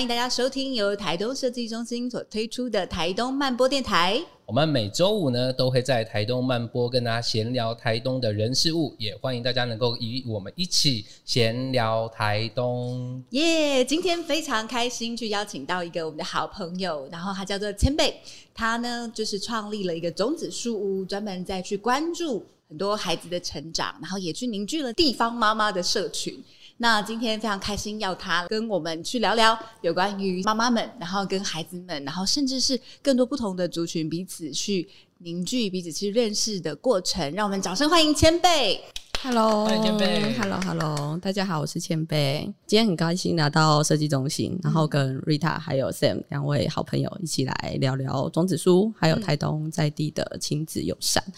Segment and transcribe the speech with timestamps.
[0.00, 4.18] 欢迎大家收听由台东设计中心所推出的台东慢播电台。
[4.46, 13.22] 我们每周五呢都会在台东慢播跟大家闲聊台东的人事物，也欢迎大家能够与我们一起闲聊台东。
[13.32, 13.84] 耶！
[13.84, 18.22] 今天非常开心去邀请到一个我们的好朋友，然后他叫做千贝，
[18.54, 26.42] 他呢就是创立了一个种子树屋，专门在去关注很多孩子的成长，然后也去凝聚了地方妈妈的社群。
[26.82, 34.88] 那今天非常开心，要他跟我们去聊聊有关于妈妈们，然后跟孩子们，然后甚至是更多不同的族群彼此去
[35.18, 37.30] 凝聚、彼此去认识的过程。
[37.34, 38.82] 让我们掌声欢迎千贝。
[39.22, 40.34] Hello，欢迎千贝。
[40.38, 42.50] Hello，Hello，大家好，我是千贝。
[42.66, 51.22] 今天很高兴拿到设计中心，然后跟 Rita 还有 Sam 两位好朋友一起来聊聊种子树屋，还有台东在地的亲子友善。
[51.26, 51.34] 嗯，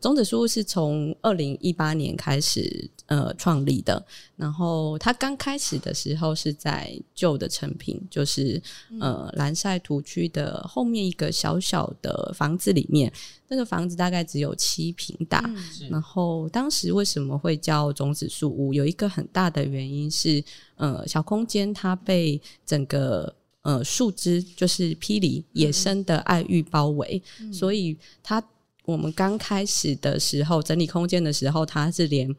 [0.00, 4.02] 种子树屋是从二零一八年开始呃创立的，
[4.36, 8.62] 然后它刚开始的时候是在旧的成品，就是
[9.00, 13.12] 呃蓝晒图区的后面一个小小的房子里面，
[13.48, 15.42] 那个房子大概只有七平大。
[15.46, 18.72] 嗯、然后当时为什么会叫种子树屋？
[18.72, 20.42] 有一个很大的原因是，
[20.76, 28.42] 呃，小空间它被整个呃树枝就是霹雳野生的爱玉包围，嗯、所以它。
[28.84, 32.34] 我们刚开始的时候整理空间的时候，它是连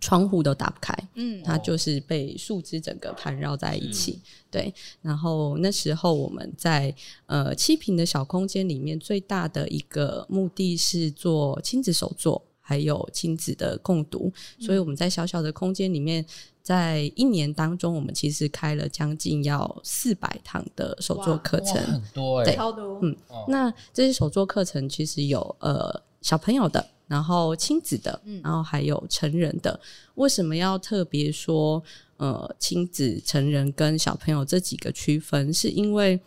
[0.00, 4.74] 窗户都打不开，嗯，它就是被树枝整个盘绕在一起，嗯、对。
[5.00, 6.94] 然后那时候我们在
[7.26, 16.26] 呃七平的小空间里面，最大的一个目的是做亲子手作，还有亲子的共读，嗯、所以我们在小小的空间里面。
[16.66, 22.98] 在一年当中，我们其实开了将近要四百堂的手作课程，很多哎，超多。
[23.04, 29.78] 嗯，哦、那这些手作课程其实有呃小朋友的，然后亲子的，嗯、然后还有成人的。
[30.16, 31.80] 为什么要特别说
[32.16, 35.54] 呃亲子、成人跟小朋友这几个区分？
[35.54, 36.20] 是因为。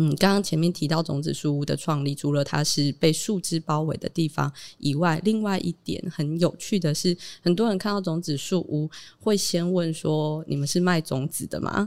[0.00, 8.88] 嗯，刚刚前面提到种子树屋的创立，除了它是被树枝包围的地方以外，另外一点很有趣的是，很多人看到种子树屋
[9.18, 11.84] 会先问说：“你们是卖种子的吗？”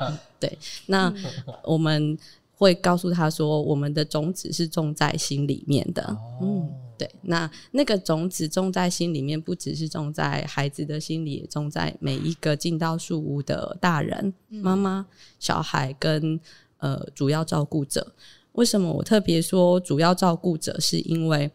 [0.38, 1.10] 对，那
[1.64, 2.18] 我们
[2.54, 15.06] 会告诉他说：“我们的种子是种在心里面的。”嗯，对，那那个种子种在心里面，不只是种在孩子的心里，也种在每一个进到树屋的大人、妈妈、
[15.40, 16.38] 小孩跟。
[16.78, 18.14] 呃，主要照顾者，
[18.52, 20.78] 为什么我特别说主要照顾者？
[20.80, 21.50] 是因为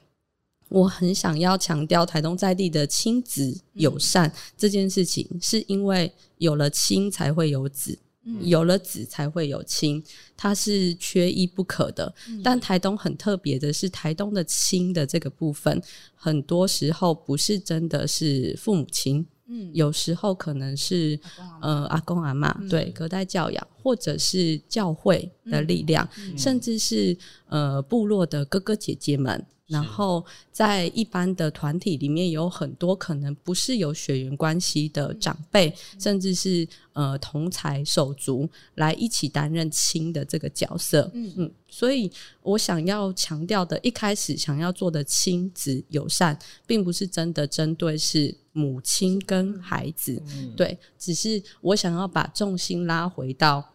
[0.70, 8.00] 我很想要强调台东在地的亲子友善这件事情，是因为有了亲才会有子，
[8.42, 10.04] 有了子才会有亲，
[10.36, 12.14] 它是缺一不可的。
[12.44, 15.82] 但台东很特别的是，台东的亲的这个部分，
[16.16, 19.26] 很多时候不是真的是父母亲。
[19.48, 21.20] 嗯，有时候可能是
[21.62, 27.18] 呃阿公阿嬷，对，隔代教养，或者是教会的力量，甚至是
[27.48, 29.46] 呃部落的哥哥姐姐们。
[29.68, 41.10] 然后在一般的团体里面，有很多可能不是有血缘关系的长辈，甚至是呃同侪手足来一起担任亲的这个角色。
[41.14, 46.38] 嗯嗯，所以我想要强调的，一开始想要做的亲子友善，
[46.68, 50.22] 并不是真的针对是母亲跟孩子，
[50.58, 53.73] 对，只是我想要把重心拉回到。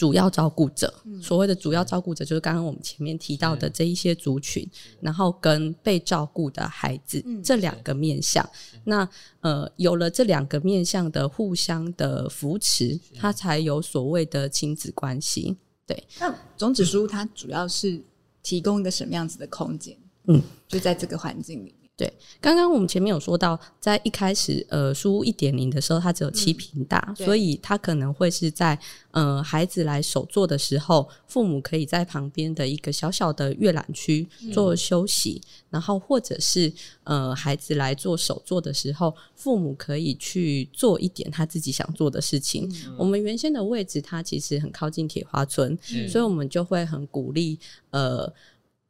[0.00, 0.90] 主要照顾者，
[1.20, 4.66] 所谓的主要照顾者，就是刚刚我们前面提到的这一些族群，
[4.98, 8.48] 然后跟被照顾的孩子这两个面向。
[8.84, 9.06] 那
[9.42, 15.54] 呃，有了这两个面向的互相的扶持，他才有所谓的亲子关系。
[15.86, 18.02] 对，那种子书它主要是
[18.42, 19.94] 提供一个什么样子的空间？
[20.28, 21.74] 嗯，就在这个环境里。
[22.00, 22.10] 对，
[22.40, 28.78] 刚刚我们前面有说到，在一开始呃，书屋一点零的时候，它只有七平大，嗯、所以它可能会是在
[29.10, 36.72] 呃孩子来手作的时候，父母可以在旁边的一个小小的阅览区做休息，嗯、然后或者是
[37.04, 42.66] 呃孩子来做手作的时候，父母可以去做一点他自己想做的事情。
[42.86, 47.58] 嗯、我们原先的位置它其实很靠近铁花村，嗯、所以我们就会很鼓励
[47.90, 48.32] 呃。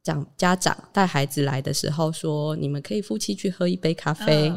[0.03, 4.51] 讲家长带孩子来的时候说，你们可以夫妻去喝一杯咖啡，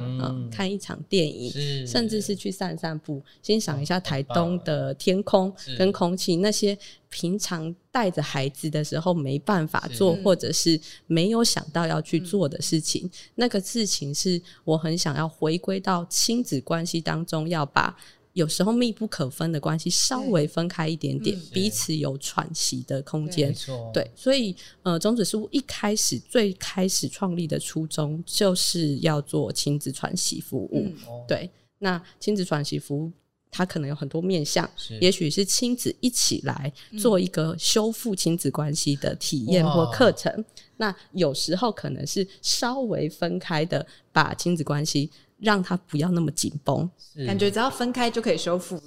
[0.51, 6.77] 看一场电影，甚至是去散散步，欣赏一下台东的天空跟空气，那些
[7.11, 17.95] 平常带着孩子的时候没办法做，或者是没有想到要去做的事情，那个事情是我很想要回归到亲子关系当中，要把。
[18.35, 23.55] 有时候密不可分的关系，稍微分开一点点，彼此有喘息的空间。
[23.93, 30.71] 对，所以呃，种子书屋一开始最开始创立的初衷，就是要做亲子喘息服务。
[30.73, 30.95] 嗯、
[31.29, 31.49] 对，
[31.79, 33.13] 那亲子喘息服务，
[33.53, 34.69] 它可能有很多面向，
[35.01, 40.45] 也许是亲子一起来做一个修复亲子关系的体验或课程。
[40.77, 45.09] 那有时候可能是稍微分开的，把亲子关系。
[45.39, 46.89] 让它不要那么紧绷，
[47.27, 48.81] 感觉只要分开就可以修复。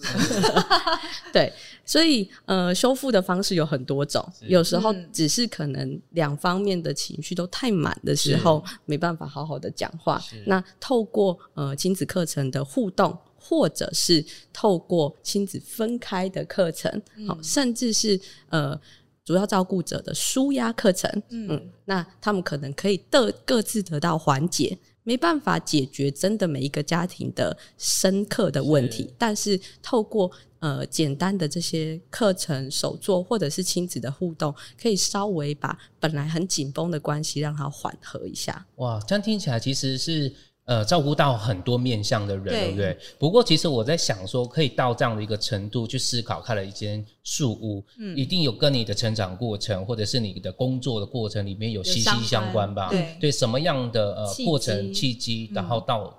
[1.31, 1.51] 对，
[1.85, 10.21] 所以呃，修复的方式有很多种，有时候只是可能两方面的情绪都太满的时候，没办法好好的讲话。
[10.45, 16.91] 那透过呃亲子课程的互动，或者是透过亲子分开的课程，
[17.27, 18.19] 好、嗯，甚至是
[18.49, 18.79] 呃
[19.23, 24.77] 主要照顾者的舒压课程，嗯，嗯，那他们可能可以得各自得到缓解。
[25.07, 38.65] 没办法解决真的每一个家庭的深刻的问题，是但是透过呃简单的这些课程手作或者是亲子的互动，可以稍微把本来很紧绷的关系让它缓和一下。
[38.75, 40.33] 哇，这样听起来其实是。
[40.67, 42.97] 呃，照顾到很多面向的人，对，不对？
[43.17, 52.89] 不过，其实我在想说，可以到这样的一个程度去思考，开了一间树屋，嗯，一定有跟你的成长过程，或者是你的工作的过程里面有息息相关吧？
[52.89, 56.13] 对，对，什么样的呃过程契机，然后到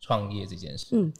[0.00, 0.86] 创业这件事？
[0.90, 1.12] 嗯，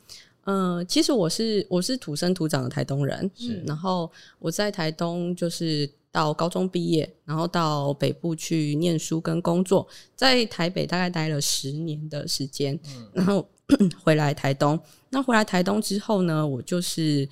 [0.43, 5.88] 呃，其实我是我是土生土长的台东人，是，嗯，然后我在台东就是。
[6.12, 13.49] 到高中毕业，然后到北部去念书跟工作，在台北大概待了十年的时间，嗯、然后
[14.05, 14.79] 回来台东。
[15.09, 17.26] 那回来台东之后呢，我就是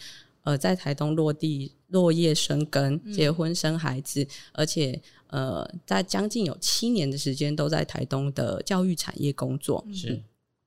[0.44, 9.86] 呃在台东落地落叶生根，结婚生孩子，嗯、而且呃在将近有七年的时间都在台东的教育产业工作。
[9.92, 10.24] 是、嗯，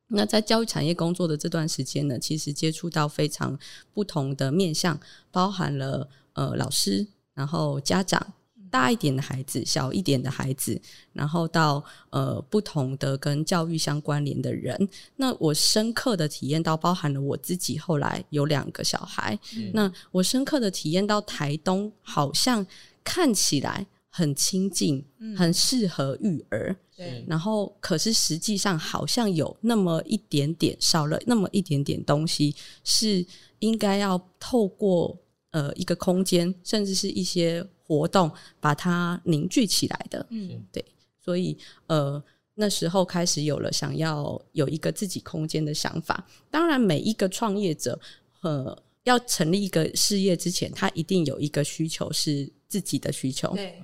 [0.09, 3.57] 那在教育产业工作的这段时间呢，其实接触到非常
[3.91, 4.99] 不同的面向，
[5.31, 7.07] 包含了呃老师。
[7.33, 8.33] 然后家长
[8.69, 10.81] 大一点的孩子，小一点的孩子，
[11.11, 22.65] 然后到呃不同的跟教育相关联的人，那我深刻的体验到，包含了我自己后来有两个小孩，嗯、那我深刻的体验到台东好像
[23.03, 33.23] 看起来很亲近，嗯、很适合育儿，对，然后可是实际上好像有那么一点点少了那么一点点东西，是
[33.59, 35.15] 应该要透过。
[35.53, 38.29] 呃，一个空间，甚至是一些活动，
[38.59, 40.25] 把它凝聚起来的。
[40.31, 40.83] 嗯，对，
[41.23, 41.55] 所以
[41.85, 42.21] 呃，
[42.55, 46.27] 那时候开始有了想要有一个自己空间的想法。
[46.49, 47.99] 当然，每一个创业者，
[48.41, 53.53] 呃，要成立一个事业之前，他一定有一个需求是自己的需求。
[53.53, 53.79] 对。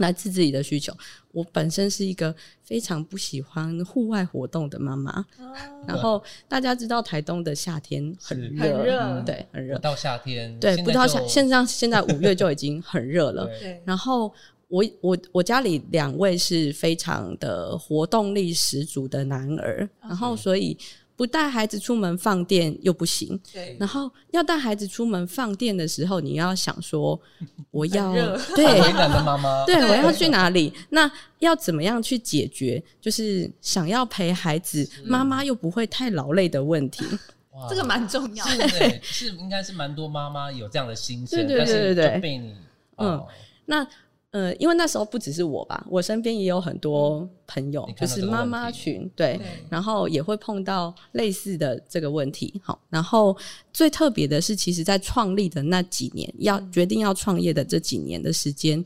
[0.00, 0.92] 来自自己的需求。
[1.32, 5.54] 我本身是一个非常不喜欢户外活动的妈妈，哦、
[5.86, 9.78] 然后大家知道台东的夏天很热，很热，对，很热。
[9.78, 13.46] 到夏天，对，不到夏，现在现在五月就已经很热了。
[13.60, 13.80] 对。
[13.84, 14.32] 然后
[14.66, 20.76] 我我我家里两位是非常的活动力十足的男儿，哦、然后所以。
[21.20, 23.76] 不带孩子出门放电又不行，对。
[23.78, 27.20] 然后要带孩子出门放电的时候，你要想说，
[27.70, 28.14] 我 要
[28.56, 30.72] 对为难的妈妈，对，我要去哪里？
[30.88, 32.82] 那要怎么样去解决？
[33.02, 37.04] 就是想要陪孩子，妈妈又不会太劳累的问题。
[37.50, 42.54] 哇，这个蛮重要的，是是应该是蛮多妈妈有这样的心声，对对对对对，被你
[42.96, 43.22] 嗯，
[43.66, 43.86] 那。
[44.32, 52.60] 呃，因为那时候不只是我吧，我身边也有很多朋友，就是妈妈群，对，对，然后也会碰到类似的这个问题。
[52.62, 53.36] 好，然后
[53.72, 58.84] 最特别的是，其实，在创立的那几年，要决定要创业的这几年的时间，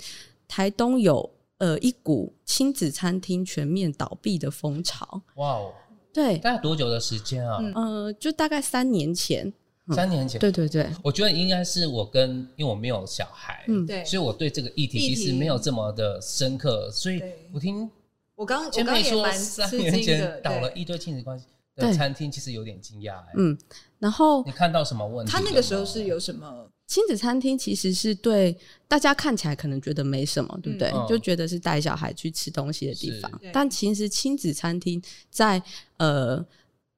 [0.49, 5.21] 台东有呃一股亲子餐厅全面倒闭的风潮。
[5.37, 5.73] 哇哦，
[6.11, 7.59] 对，大概多久的时间啊？
[7.75, 9.53] 呃，就大概三年前。
[9.93, 17.23] 三年前，对对对，我觉得应该是我跟，因为我没有小孩，嗯，对，所以我对这个议题其实没有这么的深刻，所以
[17.53, 17.91] 我听
[18.35, 21.45] 我刚前辈说三年前倒了一堆亲子关系
[21.76, 23.59] 的餐厅，其实有点惊讶，嗯，
[23.99, 25.31] 然后你看到什么问题？
[25.31, 27.59] 他那个时候是有什么亲子餐厅？
[27.59, 28.57] 其实是对
[28.88, 30.91] 大家看起来可能觉得没什么，对不对？
[31.07, 35.62] 就觉得是带小孩去吃东西的地方，但其实亲子餐厅在
[35.99, 36.43] 呃。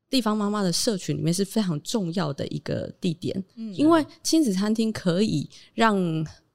[0.09, 5.97] 地方妈妈的社群里面是非常重要的一个地点，嗯，因为亲子餐厅可以让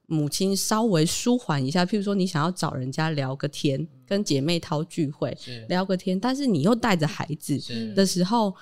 [0.06, 5.36] 母亲稍微舒缓一下，譬如说你想要找人家聊个天，跟姐妹淘聚会
[5.68, 7.58] 聊个天，但是你又带着孩子
[7.94, 8.54] 的时候。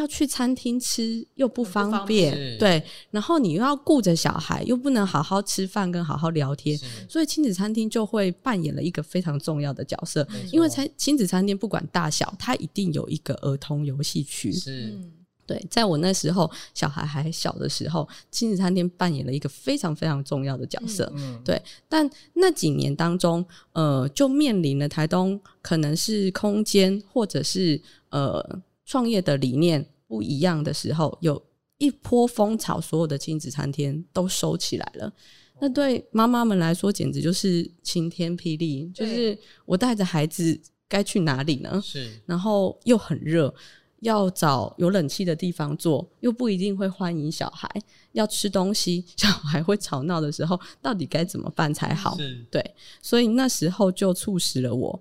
[0.00, 6.76] 要去餐厅吃又不方便，方对，然后你又要顾着小孩，又不能好好吃饭跟好好聊天，
[7.08, 10.26] 所以亲子餐厅就会扮演了一个非常重要的角色。
[10.50, 14.50] 因为餐亲子餐厅不管大小，它一定有一个儿童游戏区。
[14.50, 14.98] 是，
[15.46, 21.12] 对，在我那时候小孩还小的时候，亲子餐厅扮演了一个非常非常重要的角色。
[21.14, 21.60] 嗯，对。
[21.88, 27.78] 但那几年当中，呃，就面临了台东可能是空间或者是
[28.08, 28.60] 呃。
[28.90, 31.40] 创业的理念不一样的时候，有
[31.78, 35.12] 一波风潮，所有的亲子餐厅都收起来了。
[35.60, 38.88] 那对妈妈们来说，简直就是晴天霹雳。
[38.88, 41.80] 就是我带着孩子该去哪里呢？
[41.80, 43.54] 是，然后又很热，
[44.00, 47.70] 要找有冷气的地方坐，又不一定会欢迎小孩。
[48.10, 52.16] 要吃东西，小孩会吵闹的时候，到底该怎么办才好？
[52.16, 55.00] 是对，所以那时候就促使了我，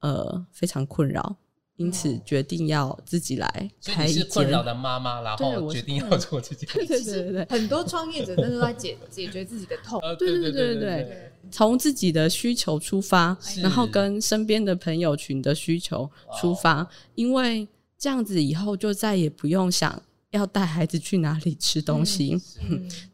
[0.00, 1.34] 呃，非常困扰。
[1.80, 4.26] 因此决定要自己来开一间。
[4.28, 6.86] 困扰的妈妈，然后决定要做这件事。
[6.86, 9.98] 对对对对，很多创业者真的都在解解决自己的痛。
[10.18, 16.08] 对对对对对，从自己的需求出发，然后跟身边的朋友群的需求
[16.38, 22.38] 出发，因为这样子以后就再也不用想要带孩子去哪里吃东西。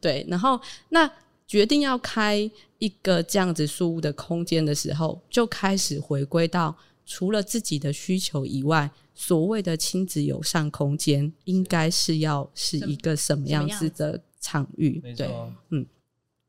[0.01, 1.09] 对，然后那
[1.47, 6.77] 决定要开一个这样子书屋的空间的时候，就开始回归到。
[7.07, 15.01] 除了自己的需求以外，所谓的亲子友善空间，应该是要是一个什么样子的场域？
[15.17, 15.31] 对，
[15.71, 15.87] 嗯，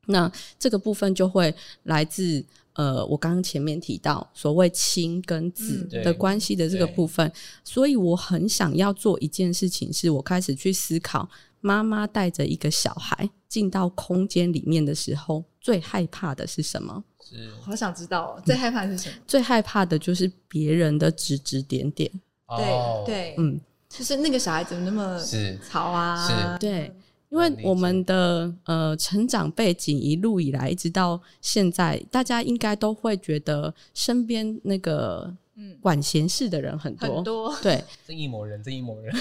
[0.06, 7.32] 那这个部分就会来自呃，我刚刚前面提到所谓亲跟子的关系的这个部分，
[7.64, 11.28] 所以我很想要做一件事情，是我开始去思考，
[11.60, 17.04] 妈妈带着一个小孩进到空间里面的时候，最害怕的是什么？
[17.28, 19.16] 是，好想知道哦，最害怕的是什么？
[19.16, 22.10] 嗯，最害怕的就是别人的指指点点。
[22.56, 25.20] 对对，嗯，就是那个小孩怎么那么
[25.68, 26.26] 吵啊？
[26.26, 26.92] 是，对，
[27.28, 35.34] 因为我们的呃成长背景一路以来一直到现在，大家应该都会觉得身边那个。
[35.60, 39.12] 嗯，管闲事的人很多，很多，对，这一某人，这一某人，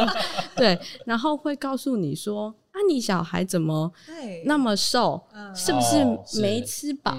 [0.54, 3.90] 对，然后会告诉你说，啊，你小孩怎么
[4.44, 5.18] 那么瘦？
[5.54, 7.12] 是不是没吃饱？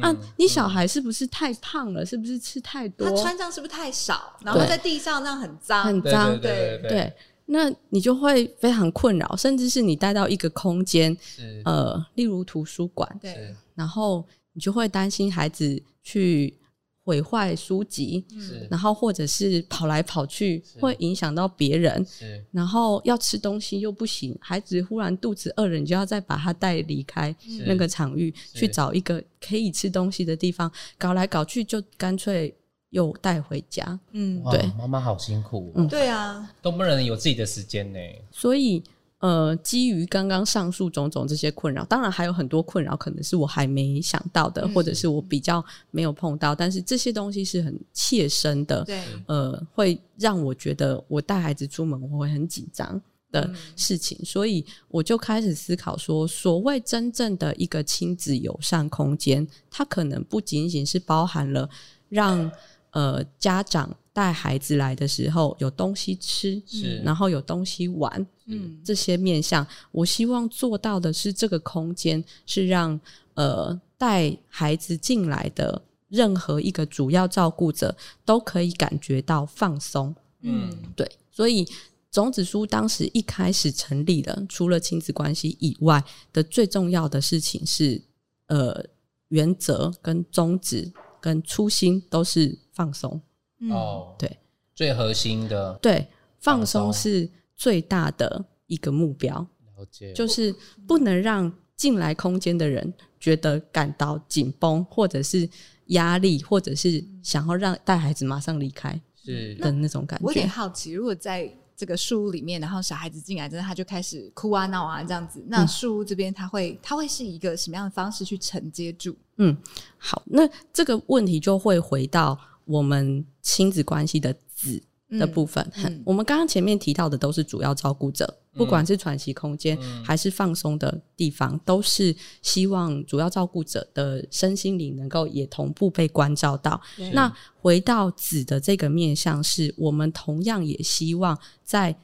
[0.00, 2.06] 啊，你小孩是不是太胖了？
[2.06, 3.10] 是不是吃太多？
[3.10, 4.32] 他穿上是不是太少？
[4.44, 7.12] 然后在地上那样很脏，很脏，对对。
[7.46, 11.16] 那你就会非常困扰，甚至是你带到一个空间，
[11.64, 16.56] 呃，例如图书馆，对，然后你就会担心孩子去。
[17.04, 18.24] 毁坏书籍，
[18.70, 22.06] 然后或者是跑来跑去，会影响到别人。
[22.52, 27.34] 然后要吃东西又不行，孩子忽然肚子饿了，你就要再把他带离开
[27.66, 30.70] 那个场域，去找一个可以吃东西的地方。
[30.98, 32.54] 搞来搞去，就干脆
[32.90, 33.98] 又带回家。
[34.12, 35.72] 嗯，对，妈妈好辛苦。
[35.74, 37.98] 嗯，对啊，都不能有自己的时间呢。
[38.30, 38.82] 所以。
[39.20, 46.54] 呃，基于刚刚上述种种这些困扰，当然还有很多困扰，可能是我还没想到的，或者是我比较没有碰到。
[46.54, 52.98] 但是这些东西是很切身的，对，呃，会让我觉得我带孩子出门我会很紧张
[53.30, 61.68] 的事情，所以我就开始思考说，所谓真正的一个亲子友善空间，它可能不仅仅是包含了
[62.08, 62.50] 让
[62.92, 63.94] 呃家长。
[64.12, 73.00] 带孩子来的时候有东西吃，是，然后有东西玩，嗯，这些面向，我希望做到的是这个空间是让
[73.34, 81.64] 呃带孩子进来的任何一个主要照顾者都可以感觉到放松，嗯，对，所以
[82.10, 86.02] 种子书当时一开始成立了，除了亲子关系以外
[86.32, 88.02] 的最重要的事情是，
[88.46, 88.84] 呃，
[89.28, 93.20] 原则跟宗旨跟初心都是放松。
[93.68, 94.38] 哦，对，
[94.74, 96.06] 最核心的，对，
[96.38, 99.34] 放松是最大的一个目标。
[99.76, 100.54] 了解，就是
[100.86, 105.48] 不能让进来空间的人觉得感到紧绷，或者是
[105.86, 110.24] 压力，或者是想要让带孩子马上离开，是的那种感觉。
[110.24, 119.16] 我有点好奇，如果在这个树屋里面，然后小孩子进来之后，他就开始哭啊闹啊这样子，那树屋这边他会他会是一个什么样的方式去承接住？
[119.36, 119.56] 嗯，
[119.98, 122.38] 好，那这个问题就会回到。
[122.70, 124.80] 我们亲子关系的子
[125.18, 136.80] 的部分，嗯嗯、我们刚刚前面提到的都是主要照顾者，嗯、不管是喘息空间、嗯、还是放松的地方，都是希望主要照顾者的身心灵能够也同步被关照到。
[137.12, 141.96] 那回到子的这个面向，是我们同样也希望在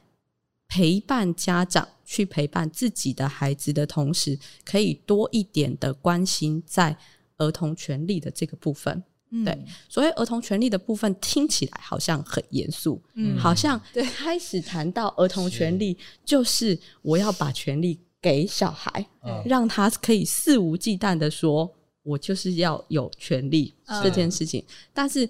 [0.67, 6.97] 陪伴家长去陪伴自己的孩子的同时，可以多一点的关心在
[7.37, 9.01] 儿童权利的这个部分。
[9.29, 9.57] 嗯、对，
[9.89, 13.79] 所以儿童权利的部分听起来好像很严肃，嗯，好像
[14.15, 19.05] 开始谈到儿童权利，就是我要把权利给小孩，
[19.45, 21.71] 让他可以肆无忌惮的说，
[22.03, 25.27] 我就是要有权利这件事情，但是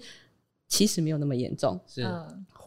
[0.67, 2.05] 其实没有那么严重，是。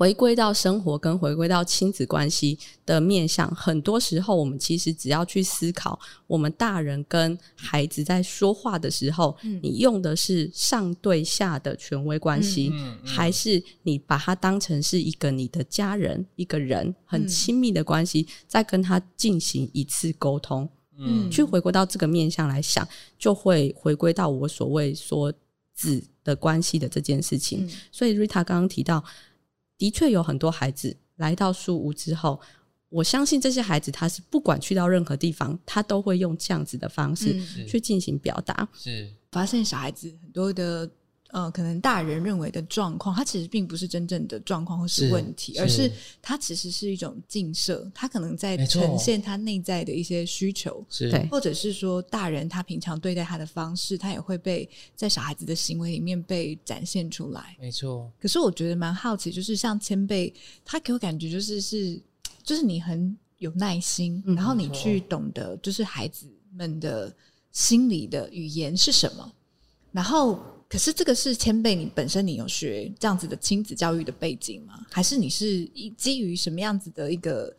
[0.00, 20.66] 回归到生活跟回归到亲子关系的面向，很多时候我们其实只要去思考，我们大人跟孩子在说话的时候，嗯、你用的是上对下的权威关系，嗯嗯、还是你把它当成是一个你的家人，一个人很亲密的关系，再跟他进行一次沟通，
[20.96, 22.88] 嗯，去回归到这个面向来想，
[23.18, 25.30] 就会回归到我所谓说
[25.74, 27.66] 子的关系的这件事情。
[27.66, 29.04] 嗯、所以 Rita 刚刚提到。
[29.80, 32.38] 的确有很多孩子来到树屋之后，
[32.90, 37.34] 我相信这些孩子他是不管去到任何地方，他都会用这样子的方式
[37.66, 38.68] 去进行表达。
[38.74, 40.88] 是发现小孩子很多的。
[41.32, 57.56] 呃，可能大人认为的状况，它其实并不是真正的状况或是问题，是而是它其实是一种镜射，它可能在呈现他内在的一些需求，是或者是说大人他平常对待他的方式，他也会被在小孩子的行为里面被展现出来。
[57.60, 58.10] 没错。
[58.20, 60.34] 可是我觉得蛮好奇，就是像千贝，
[60.64, 62.00] 他给我感觉就是是，
[62.42, 67.14] 就是你很有耐心，嗯、然后你去懂得就是孩子们的
[67.52, 69.32] 心理的语言是什么，
[69.92, 70.40] 然后。
[70.70, 74.86] 可是这个是千贝，你本身你有学这样子的亲子教育的背景吗？
[74.88, 77.52] 还是你是基于什么样子的一个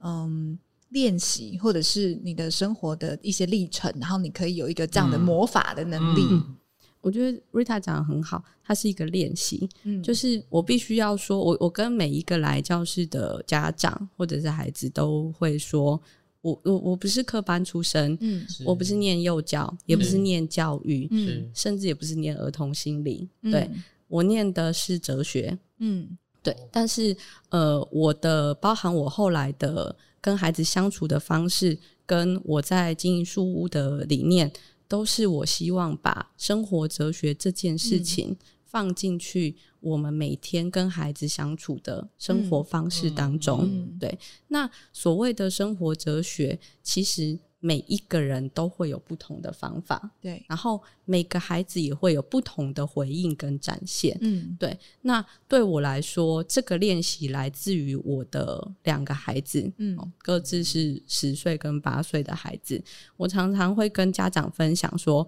[0.00, 0.58] 嗯
[0.90, 6.20] 练习，或者是你的生活的一些历程，然后你可以有一个这样的魔法的能力？
[6.30, 6.56] 嗯嗯、
[7.00, 9.66] 我觉得 Rita 讲得很好，它是一个练习。
[9.84, 15.98] 嗯，就是我必须要说，我我跟每一个来教室的家长或者是孩子都会说。
[16.40, 23.68] 我我我不是科班出身，嗯，我不是念幼教，也不是念教育，嗯，甚至也不是念儿童心理，对，
[24.06, 27.16] 我念的是哲学，嗯，对，但是
[27.50, 31.76] 呃，我的包含我后来的跟孩子相处的方式，
[32.06, 34.50] 跟我在经营书屋的理念，
[34.86, 38.36] 都是我希望把生活哲学这件事情
[38.68, 39.56] 放进去。
[39.80, 54.76] 我们每天跟孩子相处的生活方式当中，嗯嗯、对，那所谓的生活哲学，其实每一个人都会有不同的方法，对，然后每个孩子也会有不同的回应跟展现，嗯，对。
[55.02, 62.82] 那对我来说，这个练习来自于我的两个孩子，嗯，各自是十岁跟八岁的孩子，
[63.16, 65.24] 我常常会跟家长分享说。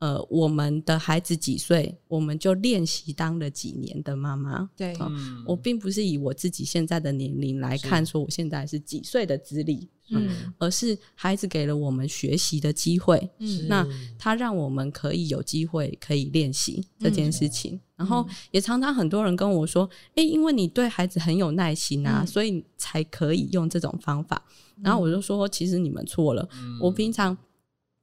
[0.00, 4.68] 呃，我们的孩子几岁，我们就练习当了几年的妈妈。
[4.74, 13.86] 对，嗯，我并不是以我自己现在的年龄来看，说我现在是几岁的资历，嗯，而是孩子给了我们学习的机会，嗯，那
[14.18, 17.74] 他让我们可以有机会可以练习这件事情。
[17.74, 24.42] 嗯，然后也常常很多人跟我说，诶，因为你对孩子很有耐心啊，嗯，所以才可以用这种方法。
[24.82, 27.36] 然后我就说，其实你们错了，嗯，我平常。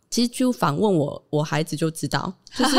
[0.09, 2.77] 其实就反问我，我孩子就知道， 就是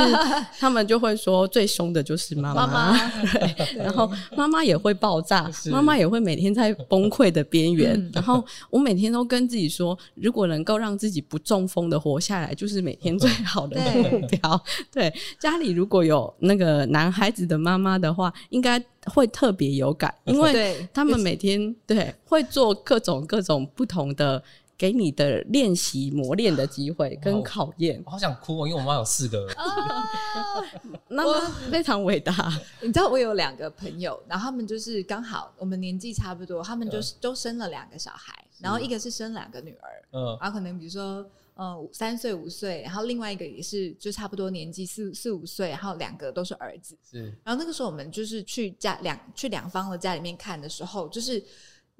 [0.58, 7.92] 他们就会说最凶的就是妈妈，妈妈 对，然后妈妈也会爆炸，妈妈也会每天在崩溃的边缘。
[7.94, 14.64] 嗯、然后我每天都跟自己说，如果能够让自己不中风的活下来，就是每天最好的 目标。
[14.90, 24.42] 对，对，家里如果有那个男孩子的妈妈的话，应该会特别有感，因为他们每天对会做各种各种不同的。
[24.78, 32.32] 给你的练习磨练的机会跟考验，我好想哭哦，因为我妈有四个儿子， 妈妈非常伟大。
[32.80, 47.24] 你知道我有两个朋友，然后他们就是刚好我们年纪差不多，他们就是都生了两个小孩，然后一个是生两个女儿，嗯，然后可能比如说嗯三岁五岁，然后另外一个也是就差不多年纪四四五岁，然后两个都是儿子，是。
[47.42, 51.44] 然后那个时候我们就是去家两去两方的家里面看的时候，就是。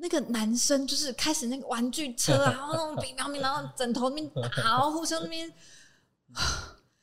[0.01, 5.53] 那个男生就是开始那个玩具车啊，然后那种乒乒乒，然后枕头那边打，然后互相那边。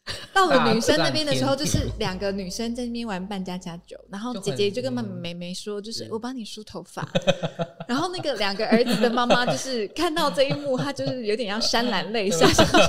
[0.31, 7.07] 到了女生那边的时候，就是两个女生在那边玩扮家家酒，然后姐姐就跟妹妹妹说，就是我帮你梳头发。
[7.87, 12.85] 然后那个两个儿子的妈妈就是看到这一幕，她就是有点要潸然泪下，想说，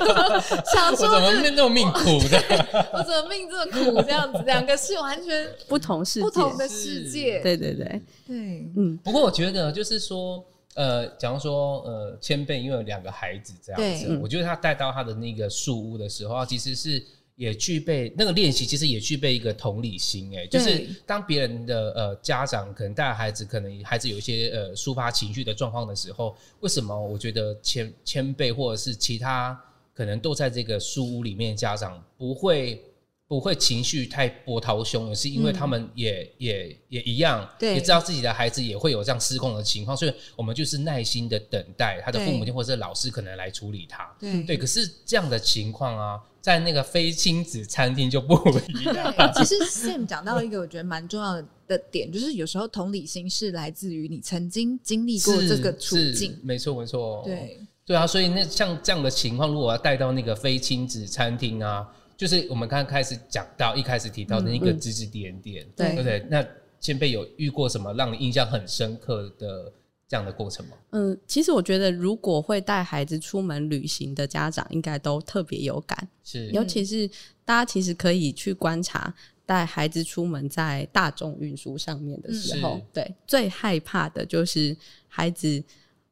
[0.74, 2.88] 想说我怎么命这么命苦 的？
[2.92, 4.02] 我怎么命这么苦？
[4.02, 7.40] 这样子，两个是完全不同世界，不同的世界。
[7.40, 8.98] 对对对对，嗯。
[9.02, 10.44] 不过我觉得就是说。
[10.76, 17.02] 呃，假如说呃，千贝因为有两个孩子这样子，我觉得他带到他的那个树屋的时候，其实是
[17.34, 20.44] 也具备那个练习，其实也具备一个同理心、欸。
[20.44, 29.58] 哎，就是当别人的呃家长可能带孩子，可能孩子有一些呃抒发情绪的状况的时候，为什么我觉得前前辈或者是其他
[29.94, 32.82] 可能都在这个书屋里面，家长不会
[33.28, 44.08] 不会情绪太波涛汹涌，是因为他们也、嗯、也也一样，也知道自己的孩子也会有这样失控的情况，所以我们就是耐心的等待他的父母亲或者是老师可能来处理他。
[44.18, 46.20] 对，对，可是这样的情况啊。
[46.46, 48.36] 在那个非亲子餐厅就不
[48.68, 49.12] 一样。
[49.34, 56.38] 其实 Sam 讲到一个我觉得蛮重要的的点，就是有时候同理心是来自于你曾经经历过这个处境。
[56.44, 57.22] 没错，没错。
[57.24, 61.84] 对对啊，所以那像这样的情况，如果要带到那个非亲子餐厅啊，
[62.16, 66.26] 就是我们刚开始讲到一开始提到的那个指指点点，对不对？
[66.30, 66.46] 那
[66.80, 69.72] 前辈有遇过什么让你印象很深刻的？
[70.08, 70.76] 这样的过程吗？
[70.90, 76.08] 嗯，其实我觉得，如果会带孩子出门旅行的家长，应该都特别有感。
[76.22, 77.08] 是，尤其是
[77.44, 79.12] 大家其实可以去观察，
[79.44, 84.76] 带孩子出门在大众运输上面的时候，对，最害怕的就是
[85.08, 85.60] 孩子。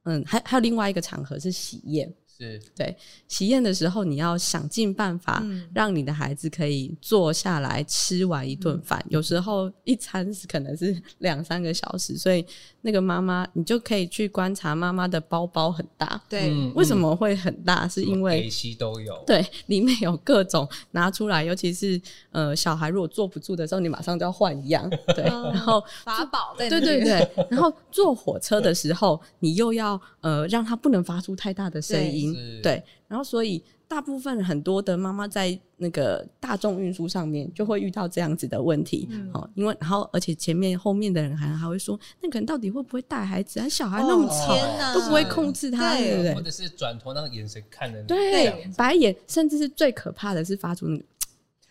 [0.06, 2.12] 嗯，还还有另外一个场合是喜宴。
[2.37, 2.97] 是对
[3.29, 8.99] 喜宴的时候，你要想尽办法让你的孩子可以坐下来吃完一顿饭。
[9.07, 12.44] 嗯、有时候一餐是可能是两三个小时，所以
[12.81, 16.20] 那个妈妈你就可以去观察妈妈的包包很大。
[16.29, 17.87] 对，为什么会很大？
[17.87, 22.01] 是因为都有对，里面有各种拿出来，尤其是
[22.33, 24.90] 呃小孩如果坐不住的时候，你马上就要换一样。
[25.14, 32.23] 对，然后法宝对对对，然后坐火车的时候，你又要呃让他不能发出太大的声音。
[32.62, 43.68] 对，然后所以大部分很多的妈妈在那个大众运输上面就会遇到这样子的问题，哦、嗯，因为然后而且前面后面的人还还会说，那可能到底会不会带孩子啊？
[43.68, 46.34] 小孩那么吵，哦、都不会控制他，对不对？
[46.34, 51.04] 或者是转头那个眼神看人，对，白眼，甚至是最可怕的是发出那个。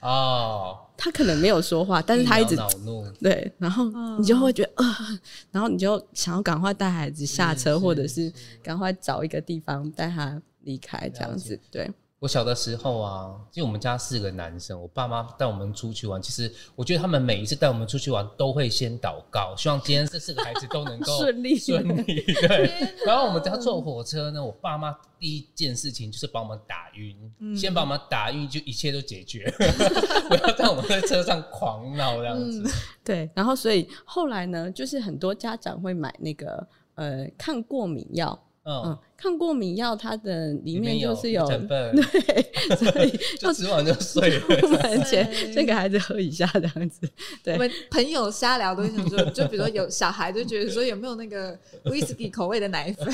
[0.03, 3.85] 哦，他可能没有说话，但是他一直恼怒，对，然后
[4.19, 5.19] 你就会觉得啊、呃，
[5.51, 11.89] 然后你就想要赶快带孩子下车，或者是赶快找一个地方带他离开，这样子，对。
[12.23, 16.21] 我小的时候啊，就我们家四个男生，我爸妈带我们出去玩。
[16.21, 22.23] 其实我觉得他们每一次带我们出去玩，都会先祷告，希望今天这四个孩子都能够 顺利顺利。
[22.23, 22.95] 对。
[23.05, 29.53] 然后我们只要坐火车呢，我爸妈第一件事情就是把我们打晕，嗯、先把我们打晕，就一切都解决，
[30.29, 32.71] 不要在我们在车上狂闹这样子、嗯。
[33.03, 33.29] 对。
[33.35, 38.41] 然后所以后来呢，就是很多家长会买那个呃抗过敏药。
[38.65, 44.39] 嗯，抗过敏药它的里面就是有，有成分，对，所以 就吃完就睡了。
[44.61, 47.07] 出门前先给孩子喝一下这样子。
[47.43, 53.13] 对，我们朋友瞎聊都会想说，就比如说有小孩就觉得说有没有那个威士忌口味的奶粉，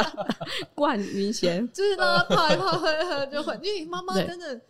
[0.74, 4.60] 灌云贤， 就是让他泡一泡喝一喝就会，因为妈妈真的。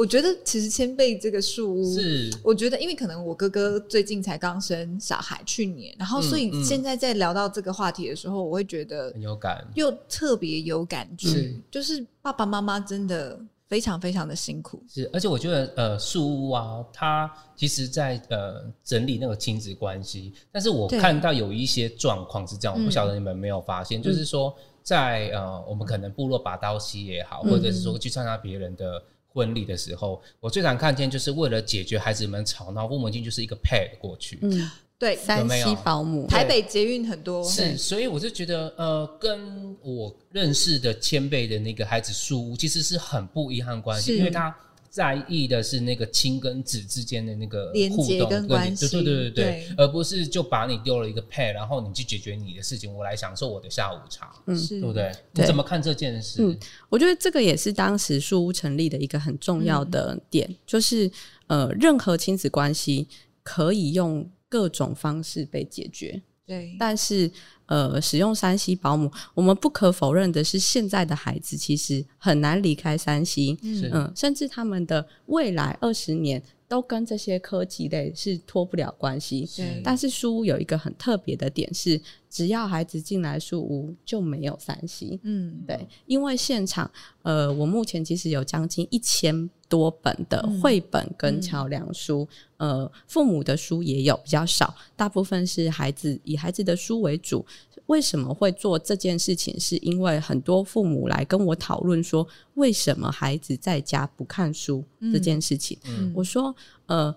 [0.00, 2.30] 我觉得其实千贝这个树屋，是。
[2.42, 11.54] 我觉得，因为可能我哥哥最近才刚生小孩，去年，然后所以现在在聊到这个话题的时候，我会觉得很有感，又特别有感觉，是。
[11.70, 14.82] 就是爸爸妈妈真的非常非常的辛苦。
[14.88, 29.02] 是，而且我觉得呃，树屋啊，它其实在呃整理那个亲子关系，但是我看到有一些状况是这样，我不晓得你们没有发现，就是说在呃我们可能部落拔刀西也好，或者是说去参加别人的。
[29.32, 34.38] 婚礼的时候，我最常看见就是为了解决孩子们吵闹，父母亲就是一个 pad 过去。
[34.42, 37.42] 嗯，对，三西保姆，台北捷运很多。
[37.44, 44.54] 是，所以我就觉得，呃，跟我认识的前辈的那个孩子书，其实是很不一样关系，因为他。
[44.90, 55.12] 在意的是那个亲跟子之间的那个互动跟关系，对对对对而不是就把你丢了一个 pad，然后你去解决你的事情，我来享受我的下午茶，嗯，对不对？
[55.32, 56.42] 你怎么看这件事？
[56.42, 61.08] 嗯，我觉得这个也是当时树屋成立的一个很重要的点，嗯、就是
[61.46, 63.06] 呃，任何亲子关系
[63.44, 66.20] 可以用各种方式被解决。
[66.44, 67.30] 对，但是
[67.70, 79.46] 呃，使用山西保姆，我们不可否认的是，现在的孩子其实很难离开山西嗯、呃，甚至他们的未来二十年都跟这些科技类是脱不了关系。
[79.46, 86.88] 是，但是书屋有一个很特别的点是，只要孩子进来树屋就没有 3C，嗯，对，因为现场
[87.22, 92.26] 呃，我目前其实有将近一千多本的绘本跟桥梁书，
[92.58, 97.44] 嗯、呃，父母的书也有比较少，大部分是孩子以孩子的书为主。
[97.86, 99.58] 为什么会做这件事情？
[99.58, 105.76] 是因为很多父母来跟我讨论说，为什么孩子在家不看书这件事情。
[105.88, 106.54] 嗯、我说，
[106.86, 107.12] 呃，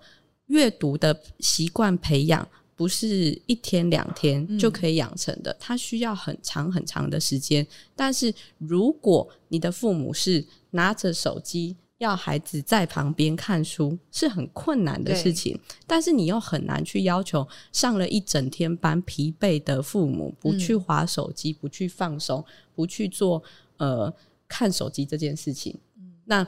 [0.46, 2.44] 阅读的习惯培养
[2.76, 7.66] 不是一天两天就可以养成的，它需要很长很长的时间。
[7.94, 23.40] 但是如果你的父母是拿着手机，要孩子在旁边看书是很困难的事情，但是你又很难去要求上了一整天班疲惫的父母不去划手机、嗯、不去放松、不去做
[23.76, 24.12] 呃
[24.48, 25.78] 看手机这件事情。
[25.96, 26.46] 嗯、那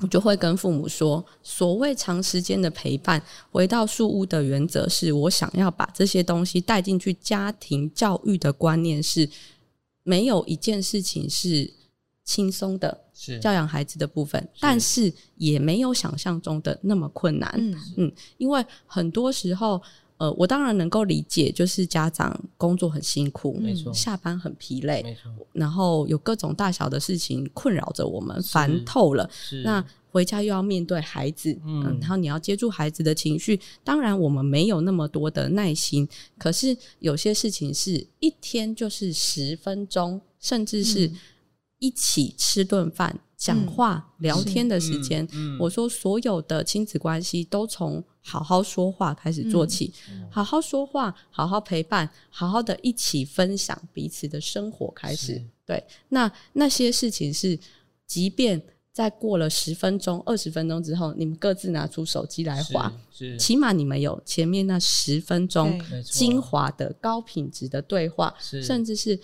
[0.00, 7.12] 我就会跟父母说，所谓长时间的陪伴，回到树屋的原则是我想要把这些东西带进去。
[7.14, 9.28] 家庭教育的观念是，
[10.02, 11.72] 没有一件事情是
[12.24, 13.04] 轻松的。
[13.12, 17.52] 是教养孩子的部分，但是也没有想象中的那么困难。
[17.54, 19.82] 嗯嗯，因为很多时候，
[20.20, 29.28] 呃，我当然能够理解，就是家长工作很辛苦，没错，下班很疲累，没错，然后有各种大小的事情困扰着我们，烦透了。
[29.32, 36.06] 是，那回家又要面对孩子，嗯，然后你要接住孩子的情绪，当然我们没有那么多的耐心。
[36.38, 41.10] 可是有些事情是一天就是十分钟，甚至是。
[41.82, 55.42] 一起吃顿饭、讲话、嗯、聊天的时间，嗯嗯、我说所有的亲子关系都从好好说话开始做起，嗯、好好说话，好好陪伴，好好的一起分享彼此的生活开始。
[55.64, 57.58] 对，那那些事情是，
[58.06, 58.60] 即便
[58.92, 62.92] 在过了十分钟、二十分钟之后，你们各自拿出手机来划，
[63.38, 69.18] 起码你们有前面那十分钟精华的高品质的对话，甚至是。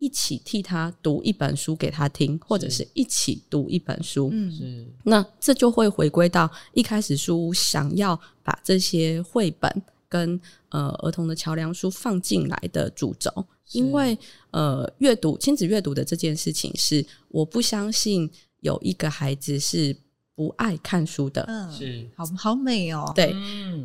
[0.00, 4.30] 一起替他读一本书给他听，或者是一起读一本书。
[4.32, 4.86] 嗯，是。
[5.04, 9.70] 那这就会回归到一开始书屋想要把这些绘本
[10.08, 13.30] 跟呃儿童的桥梁书放进来的主轴，
[13.70, 14.18] 因为
[14.50, 18.28] 呃阅读亲子阅读的这件事情是我不相信
[18.60, 19.96] 有一个孩子是。
[20.40, 22.08] 不爱看书的，嗯，是。
[22.16, 23.12] 好好美哦。
[23.14, 23.34] 对，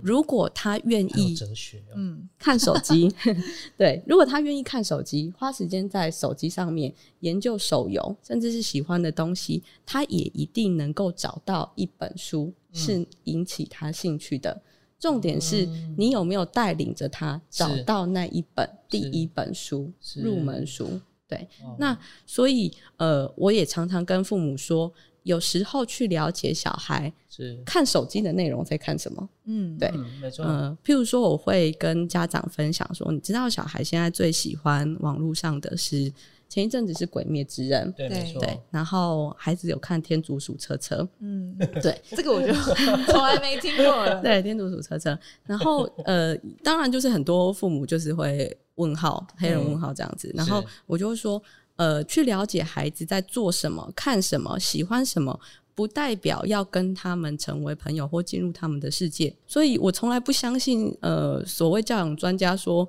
[0.01, 3.13] 如果他愿意，哲学，嗯，看手机，
[3.77, 14.61] 对，如果他愿意看手机，花时间在手机上面研究手游，甚至是喜欢的东西，他也一定能够找到一本书是引起他兴趣的。
[14.97, 21.01] 重点是你有没有带领着他找到那一本第一本书，入门书。
[21.27, 21.45] 对，
[21.77, 24.93] 那所以呃，我也常常跟父母说。
[25.25, 27.59] 有时候去了解小孩是。
[27.65, 36.13] 看手机的内容在看什么，嗯，对，嗯、没错，呃，譬如说我会跟家长分享说，你知道小孩现在最喜欢网络上的是
[36.47, 42.53] 前一阵子是《鬼灭之刃》，对，没错，对，然后孩子有看《天竺鼠车车》，嗯， 对，这个我就
[43.11, 45.11] 从来没听过了，对，《天竺鼠车车》，
[45.43, 51.41] 然后呃，当然就是很多父母就是会问号，黑人问号这样子，嗯、然后我就会说。
[51.75, 55.39] 呃，去了解孩子在做什么、看什么、喜欢什么，
[55.73, 59.35] 不代表要跟他们成为朋友或进入他们的世界。
[59.45, 62.87] 所以我从来不相信，呃，所谓教养专家说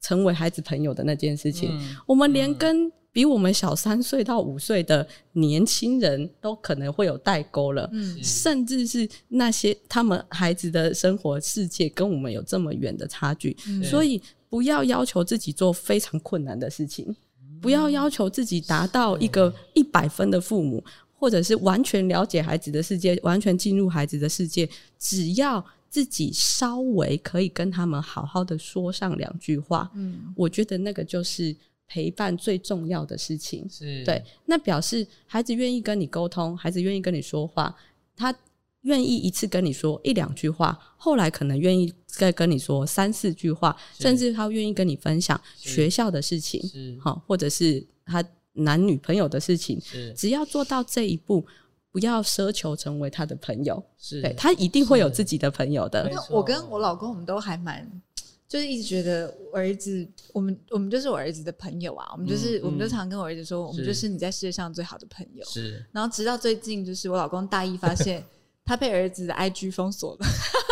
[0.00, 1.70] 成为孩子朋友的那件事情。
[1.72, 13.56] 嗯、我们连跟比我们小三岁到五岁的年轻人都可能会有代沟了，嗯、甚至是那些他们孩子的生活世界跟我们有这么远的差距。
[13.66, 17.16] 嗯、所以不要要求自己做非常困难的事情。
[17.60, 24.68] 不要要求自己达到一个一百分的父母，或者是完全了解孩子的世界，完全进入孩子的世界。
[24.98, 31.54] 只要自己稍微可以跟他们好好的说上两句话，嗯，我觉得那个就是
[31.86, 33.68] 陪伴最重要的事情。
[33.70, 37.74] 是对，那表示孩子愿意跟你沟通，孩子愿意跟你说话，
[38.16, 38.34] 他。
[38.82, 46.62] 愿意一次跟你说一两句话，后来可能愿意再跟你说三四句话，甚至他愿意跟你分享学校的事情，
[47.00, 50.12] 好，或者是他男女朋友的事情，是。
[50.14, 51.44] 只要做到这一步，
[51.90, 54.22] 不要奢求成为他的朋友，是。
[54.22, 56.08] 对他一定会有自己的朋友的。
[56.30, 57.84] 我跟我老公，我们都还蛮，
[58.48, 64.08] 就是一直觉得我儿子，我们我们就是我儿子的朋友啊，我们就是，嗯、我们就常跟我儿子说，我们就是。
[64.08, 65.44] 你在世界上最好的朋友。
[65.44, 68.24] 是，然后直到最近，就是我老公大意发现。
[68.68, 70.26] 他被儿子的 IG 封锁了，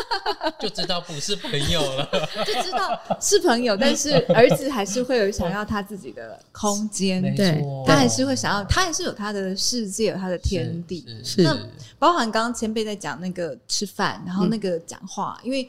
[0.60, 2.06] 就知道不是朋友了，
[2.44, 11.06] 就知道是朋友，但是儿子还是会有想要他自己的空间，对，他还是会想要，他还是有他的世界，有他的天地。
[11.24, 11.58] 是，那
[11.98, 15.66] 包含刚刚前辈在讲那个吃饭，然后那个讲话，因为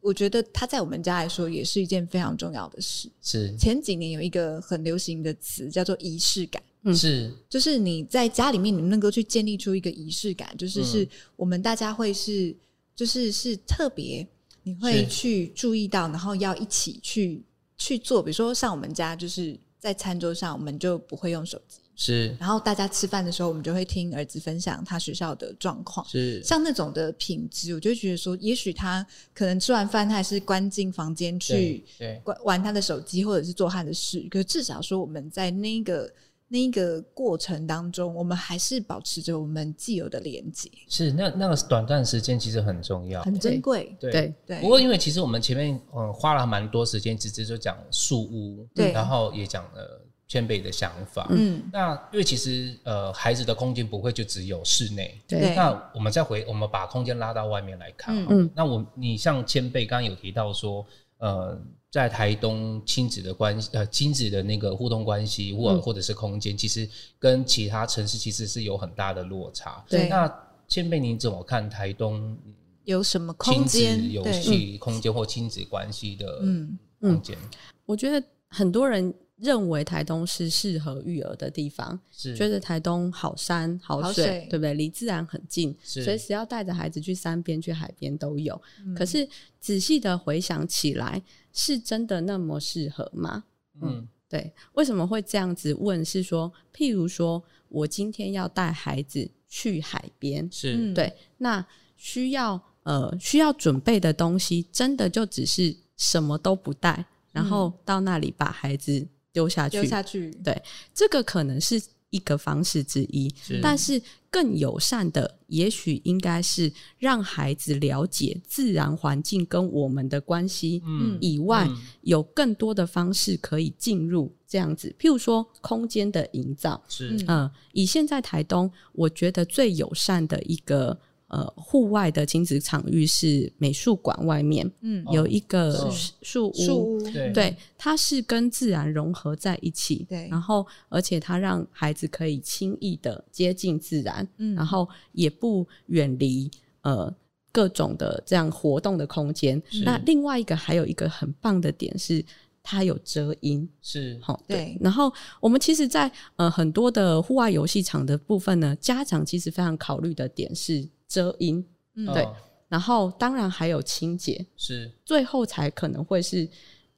[0.00, 3.10] 我觉得他在我们家来说也是一件非常重要的事。
[3.20, 6.62] 是，前几年有一个很流行的词叫做仪式感。
[6.94, 12.54] 是，就是你在家里面，你们能够去建立出一个仪式感，就是是我们大家会是，
[12.94, 14.26] 就是是特别，
[14.62, 17.42] 你会去注意到，然后要一起去
[17.76, 18.22] 去做。
[18.22, 22.36] 比如说，像我们家，就是在餐桌上，我们就不会用手机，是。
[22.38, 26.42] 然后大家吃饭的时候，我们就会听儿子分享他学校的状况，是。
[26.44, 34.24] 像那种的品质，我就觉得说，也许他可能吃完饭，他还是关进房间去，对，玩他的手机，或者是做他的事。
[34.30, 36.12] 可是至少说，我们在那个。
[36.48, 43.96] 那个过程当中，我们还是保持着我们既有的连接，是那那个短暂时间其实很重要，很珍贵。
[43.98, 44.60] 对对对。
[44.60, 51.62] 不过因为其实我们前面嗯花了蛮多时间，直接就讲树屋，对，然后也讲了千贝的想法，嗯。
[51.72, 55.52] 那因为其实呃孩子的空间不会就只有室内，对。
[55.56, 58.48] 那我们再回我们把空间拉到外面来看，嗯。
[58.54, 60.86] 那我你像千贝刚刚有提到说，
[61.18, 61.58] 呃。
[61.88, 66.86] 在台东亲子的关系，呃，亲子的那个互动关系，或或者是空间，嗯，其实
[67.18, 69.82] 跟其他城市其实是有很大的落差。
[69.88, 70.30] 对，那
[70.68, 72.36] 千贝，你怎么看台东
[72.84, 77.38] 有什么空间游戏空间或亲子关系的嗯空间？
[77.86, 79.14] 我觉得很多人。
[79.36, 84.72] 认为台东是适合育儿的地方，是觉得台东好山好水，好水对不对？
[84.72, 88.58] 离自然很近，随时要带着孩子去山边、去海边都有。
[88.84, 89.28] 嗯、可是
[89.60, 91.22] 仔细的回想起来，
[91.52, 93.44] 是真的那么适合吗？
[93.82, 94.50] 嗯，嗯，对。
[94.72, 96.02] 为什么会这样子问？
[96.02, 101.62] 是说，譬如说我今天要带孩子去海边，是对，那
[101.98, 109.06] 需要呃需要准备的东西，真的就只是什么都不带，然后到那里把孩子。
[109.36, 110.30] 丢下去，丢下去。
[110.42, 110.62] 对，
[110.94, 120.82] 这个可能是一个方式之一，是，但是更友善的，也许应该是让孩子了解自然环境跟我们的关系。
[120.86, 126.82] 嗯，以外、嗯、有更多的方式可以进入这样子，譬如说空间的营造。
[126.88, 130.98] 是，嗯、呃，以现在台东，我觉得最友善的一个。
[131.28, 135.90] 呃，户外的亲子场域是美术馆外面，嗯，有一个
[136.22, 146.48] 树屋，树屋，对，对，它是跟自然融合在一起，对，然后而且它让孩子可以轻易的接近自然，嗯，然后也不远离
[146.82, 147.12] 呃
[147.50, 149.60] 各种的这样活动的空间。
[149.84, 152.24] 那另外一个还有一个很棒的点是，
[152.66, 154.76] 它有遮阴，是好，对。
[154.80, 160.88] 然后我们其实在，在呃很多的户外游戏场的部分呢，家长其实非常考虑的点是。
[161.08, 162.26] 遮阴，嗯，对，
[162.68, 164.90] 然后当然还有清洁，是。
[165.04, 166.48] 最后才可能会是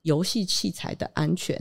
[0.01, 1.55] 游戏器材的安全，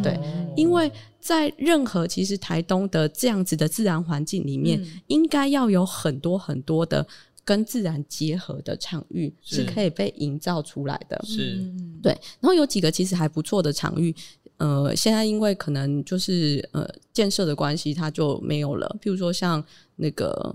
[0.00, 7.04] 对，哦，因为在任何其实台东的这样子的自然环境里面，嗯，应该要有很多很多的
[7.48, 9.64] 跟自然结合的场域是。
[9.64, 11.56] 可以被营造出来的，是，
[12.02, 14.14] 对，然后有几个其实还不错的场域，
[14.58, 19.64] 呃，现在因为可能就是呃建设的关系，它就没有了，譬如说像
[19.96, 20.54] 那个。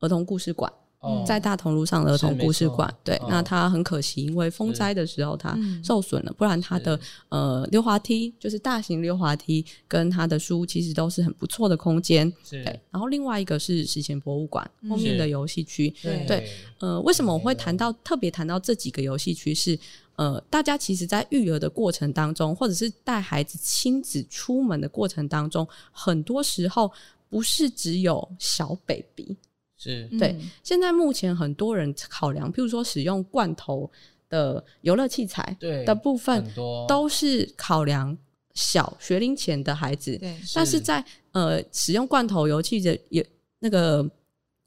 [0.00, 12.62] 儿童故事馆，哦，在大同路上的儿童故事馆，对，哦，那它很可惜，因为风灾的时候它受损了，不然它的呃溜滑梯就是大型溜滑梯跟它的书其实都是很不错的空间，对。
[12.90, 19.54] 然后另外一个是史前博物馆后面的游戏区，对，呃，为什么我会谈到特别谈到这几个游戏区？
[19.54, 19.78] 是
[20.16, 26.90] 呃，大家其实在育儿的过程当中，或者是带孩子亲子出门的过程当中，很多时候
[27.30, 29.36] 不是只有小 baby。
[29.78, 33.90] 是对，现在目前很多人考量，譬如说使用罐头
[34.28, 36.44] 的游乐器材的部分，
[36.88, 38.14] 都是考量
[38.54, 40.18] 小学龄前的孩子。
[40.18, 43.26] 对，但是在呃使用罐头游戏的也
[43.60, 44.06] 那个。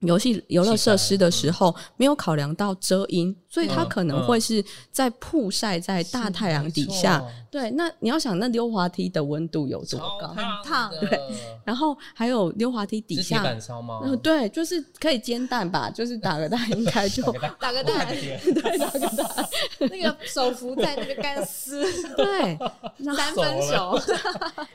[0.01, 7.23] 游戏游乐设施的时候，没有考量到遮阴，所以它可能会是在曝晒在大太阳底下。
[7.51, 10.29] 对，那你要想，那溜滑梯的温度有多高？
[10.29, 10.89] 很烫。
[11.01, 11.19] 对，
[11.63, 13.99] 然后还有溜滑梯底下，敢烧吗？
[14.03, 17.21] 嗯，对，就是可以煎蛋吧，就是打个蛋，应该就
[17.59, 19.49] 打个蛋，对，打个蛋，
[19.91, 21.83] 那个手扶在那个干丝，
[22.15, 22.57] 对，
[23.15, 23.99] 三分熟，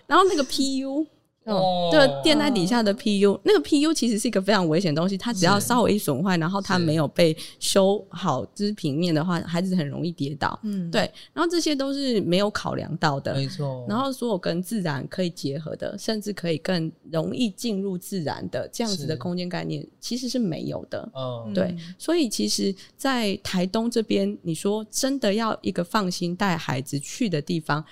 [0.06, 1.06] 然后那个 PU。
[1.46, 10.58] 哦，就垫在底下的 PU，那个 PU 其实是一个非常危险的东西，它只要稍微一损坏，然后它没有被修好，就是平面的话，孩子很容易跌倒。
[10.64, 11.10] 嗯，对。
[11.32, 13.86] 然后这些都是没有考量到的，没错。
[13.88, 21.08] 然后所有跟自然可以结合的，甚至可以更容易进入自然的这样子的空间概念，其实是没有的。
[21.14, 21.76] 嗯，对。
[21.96, 27.84] 所以其实，在台东这边，你说真的要一个放心带孩子去的地方。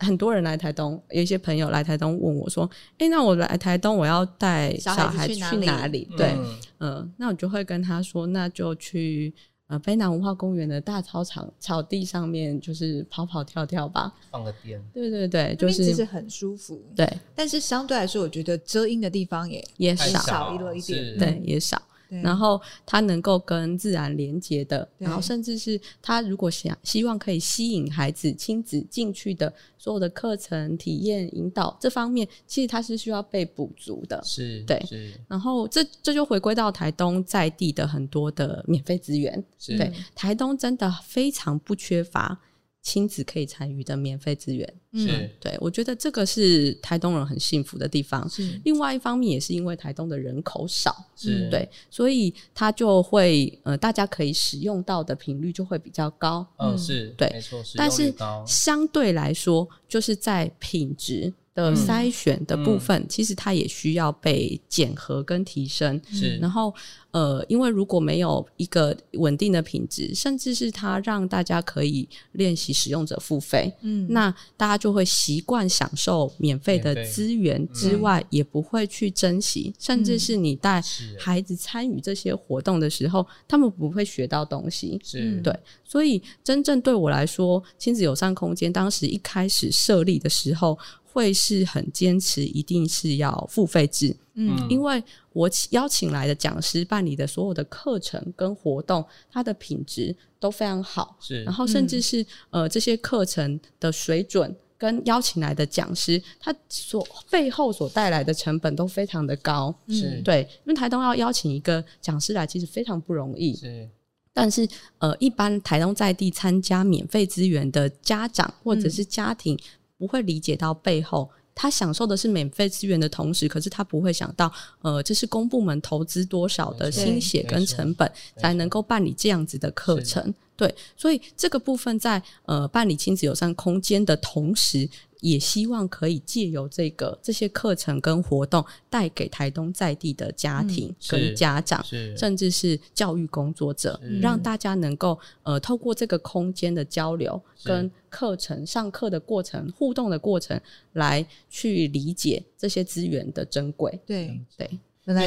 [0.00, 6.32] 很多人来台东，有一些朋友来台东问我说：“哎、欸，那我来台东，我要带小孩去哪里？”对，
[6.78, 9.32] 嗯、呃，那我就会跟他说：“那就去
[9.68, 16.82] 呃卑南文化公园的大操场草地上面，就是跑跑跳跳吧，放个电。”对对对，就是其实很舒服。
[16.96, 21.80] 对，但是相对来说，我觉得遮阴的地方也也少少了一点，对，也少。
[22.22, 34.20] 然后他能够跟自然连接的，然后甚至是他如果想希望可以吸引孩子亲子进去的所有的课程体验引导这方面，其实它是需要被补足的。
[34.24, 35.12] 是，对，是。
[35.28, 39.42] 然后这这就回归到台东在地的很多的免费资源。
[39.58, 42.38] 是，对，台东真的非常不缺乏
[42.84, 44.64] 亲子可以参与的免费资源。
[44.92, 48.28] 是、嗯，对，我觉得这个是台东人很幸福的地方。
[48.28, 56.46] 是，另外一方面也是因为台东的人口少，是对，所以它就会呃，大家可以使用到的频率就会比较高。
[56.58, 58.14] 嗯，是对，没错，但是
[58.46, 66.00] 相对来说，就是在品质的筛选的部分，嗯、其实它也需要被检核跟提升。
[66.10, 66.74] 是，然后
[67.12, 80.82] 呃，因为如果没有一个稳定的品质，甚至是它让大家可以练习使用者付费，嗯，那大家就会习惯享受免费的资源之外，嗯、也不会去珍惜，甚至是你带
[81.18, 85.00] 孩子参与这些活动的时候，他们不会学到东西。
[85.04, 90.76] 是，对，所以真正对我来说，亲子友善空间当时一开始设立的时候。
[91.14, 95.00] 会是很坚持，一定是要付费制，嗯，因为
[95.32, 110.20] 我邀请来的讲师办理的所有的课程跟活动，它的品质都非常好，是，然后甚至是、嗯、呃这些课程的水准跟邀请来的讲师，他所背后所带来的成本都非常的高，是。
[110.24, 113.88] 对，因为台东要邀请一个讲师来，其实非常不容易，是，
[114.32, 119.54] 但是呃，一般台东在地参加免费资源的家长或者是家庭。
[119.54, 119.62] 嗯
[119.98, 130.34] 不会理解到背后，他享受的是免费资源的同时，可是他不会想到，呃，这是公部门投资多少的心血跟成本，才能够办理这样子的课程。
[130.56, 134.88] 对，所以这个部分在呃办理亲子友善空间的同时。
[135.20, 150.60] 也希望可以借由这个这些课程跟活动，带给台东在地的家庭跟家长，嗯、甚至是教育工作者，让大家能够呃透过这个空间的交流跟课程上课的过程、互动的过程，
[150.92, 153.98] 来去理解这些资源的珍贵。
[154.04, 155.26] 对对，来。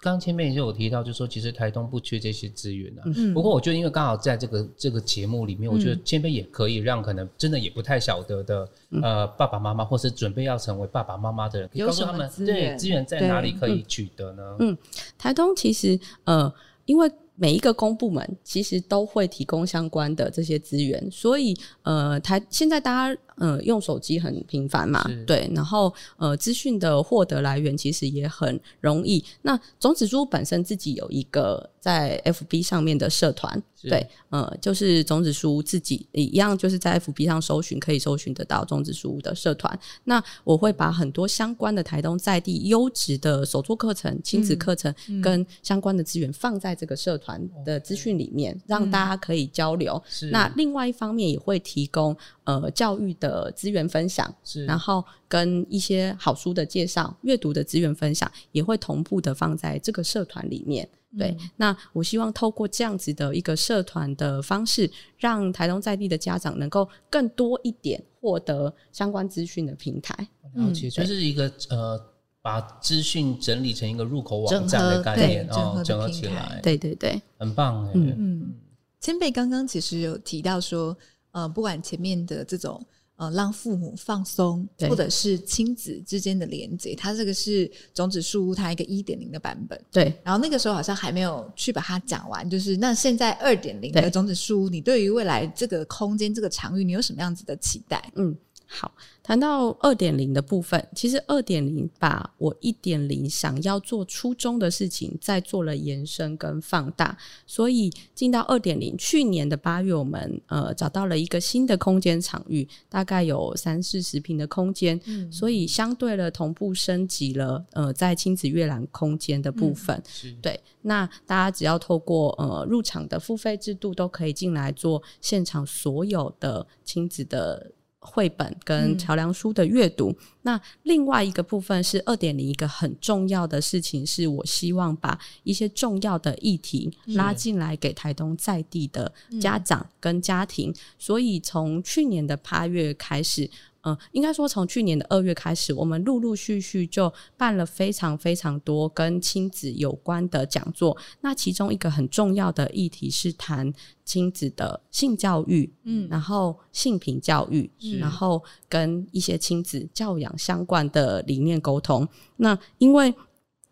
[0.00, 3.02] 刚刚前面也就有提到，就是说其实台东不缺这些资源啊。
[3.06, 14.56] 嗯，不过我觉得，因为刚好在这个这个节目里面，嗯、我觉得谦卑也可以让可能真的也不太晓得的、嗯、呃爸爸妈妈，或是准备要成为爸爸妈妈的人，可以告诉他们，对资源在哪里可以取得呢？
[14.60, 14.76] 嗯，
[15.18, 16.52] 台东其实呃，
[16.86, 17.10] 因为。
[17.40, 29.24] 每一个公部门其实都会提供相关的这些资源，所以呃，台现在大家呃用手机很频繁嘛，对，然后呃资讯的获得来源其实也很容易。
[29.42, 33.62] 那种子书本身自己有一个在 FB 上面的社团。
[33.80, 39.78] 对，呃，就是种子书自己一样，就是在 FB 上搜寻，可以搜寻得到种子书的社团。
[40.02, 50.02] 那我会把很多相关的台东在地优质的手作课程、亲子课程跟相关的资源放在这个社团的资讯里面，让大家可以交流。
[50.32, 54.32] 那另外一方面也会提供呃教育的资源分享，
[54.66, 60.88] 然后跟一些好书的介绍、阅读的资源分享，也会同步的放在这个社团里面。
[61.16, 70.14] 对，那我希望透过这样子的一个社团的方式，让台东在地的家长能够更多一点获得相关资讯的平台。
[70.54, 71.98] 了解，就是一个呃，
[72.42, 76.60] 把资讯整理成一个入口网站的概念，整合整合起来。
[76.62, 77.90] 对对对，很棒。
[77.94, 78.54] 嗯嗯，
[79.00, 80.94] 谦贝刚刚其实有提到说，
[81.30, 82.84] 呃，不管前面的这种。
[83.18, 89.78] 呃，让父母放松，或者是亲子之间的连接，它这个是种子树屋它一个一点零的版本。
[89.90, 98.10] 对，然后那个时候好像还没有去把它讲完，就是那现在二点零的种子树屋，你对于未来这个空间、这个场域，你有什么样子的期待？
[98.14, 98.36] 嗯。
[98.70, 107.16] 好，谈到二点零的部分，其实二点零把我一点零想要做初衷的事情，再做了延伸跟放大，
[107.46, 127.72] 所以进到二点零，去年的八月，我们呃找到了一个新的空间场域，大概有三四十平的空间，嗯，所以相对的同步升级了呃在亲子阅览空间的部分，嗯，对，那大家只要透过呃入场的付费制度，都可以进来做现场所有的亲子的。
[128.00, 143.50] 绘本跟桥梁书的阅读，嗯，那另外一个部分是二点零，一个很重要的事情，是我希望把一些重要的议题拉进来给台东在地的家长跟家庭，所以从去年的八月开始。
[143.88, 150.96] 嗯，应该说从去年的二月开始，我们陆陆续续就办了非常非常多跟亲子有关的讲座。
[151.20, 153.72] 那其中一个很重要的议题是谈
[154.04, 162.06] 亲子的性教育，嗯，然后性平教育，然后跟一些亲子教养相关的理念沟通。
[162.36, 163.14] 那因为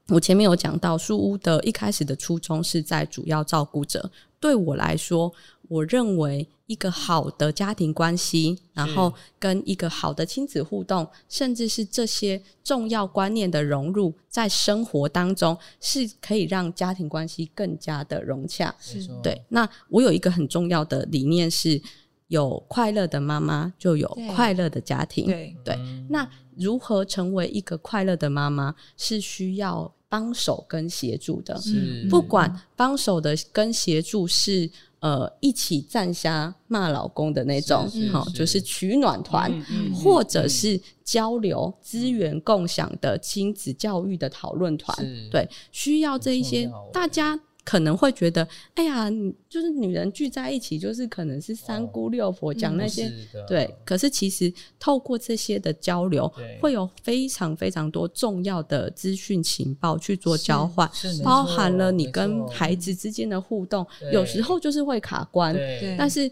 [0.08, 4.10] 我前面有讲到，书屋的一开始的初衷是在主要照顾者。
[4.38, 5.32] 对我来说，
[5.68, 18.74] 我认为一个好的家庭关系，然后跟一个好的亲子互动，甚至是这些重要观念的融入，在生活当中是可以让家庭关系更加的融洽。
[19.22, 19.40] 对。
[19.48, 21.80] 那我有一个很重要的理念是，
[22.28, 25.26] 有快乐的妈妈，就有快乐的家庭。
[25.26, 31.56] 对对，那如何成为一个快乐的妈妈，是需要帮手跟协助的。
[31.60, 34.68] 是不管帮手的跟协助是
[35.01, 39.53] 呃一起站下骂老公的那种，好、哦，就是取暖团，
[39.94, 44.97] 或者是交流资源共享的亲子教育的讨论团。
[45.30, 47.40] 对，需要这一些大家。
[47.66, 49.10] 可能会觉得，哎呀，
[49.48, 53.68] 就是女人聚在一起，就是可能是三姑六婆讲那些，哦、对。
[53.84, 60.88] 可是其实透过这些的交流，会有非常非常多重要的资讯情报去做交换，
[61.24, 65.54] 包含了你跟孩子之间的互动，有时候就是会卡关，
[65.98, 66.30] 但是。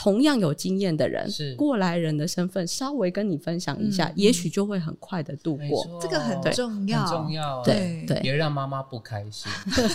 [0.00, 5.98] 同样有经验的人，是过来人的身份，稍微跟你分享一下，嗯、也许就会很快的度过。
[6.00, 7.60] 这个很重要，很重要。
[7.64, 9.50] 对对，别让妈妈不开心。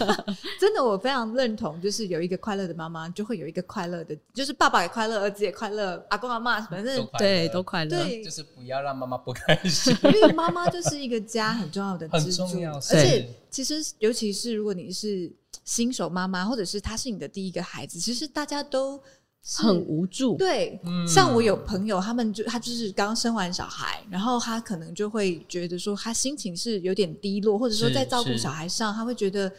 [0.60, 8.04] 真的，我非常认同，就是有一个快乐的妈妈，就会有一个快乐的，就是爸爸也快乐，儿子也快乐，阿公阿妈反正对都快乐。
[8.04, 9.96] 对，就是不要让妈妈不开心。
[10.14, 15.32] 因为妈妈就是一个家很重要的支柱，而且其实尤其是如果你是
[15.64, 19.02] 新手妈妈，或者是她是你的第一个孩子，其实大家都。
[19.46, 29.52] 很无助，对，嗯、像我有朋友，他们就他就是刚生完小孩，然后他可能就会觉得说，他心情是有点低落，或者说在照顾小孩上，他会觉得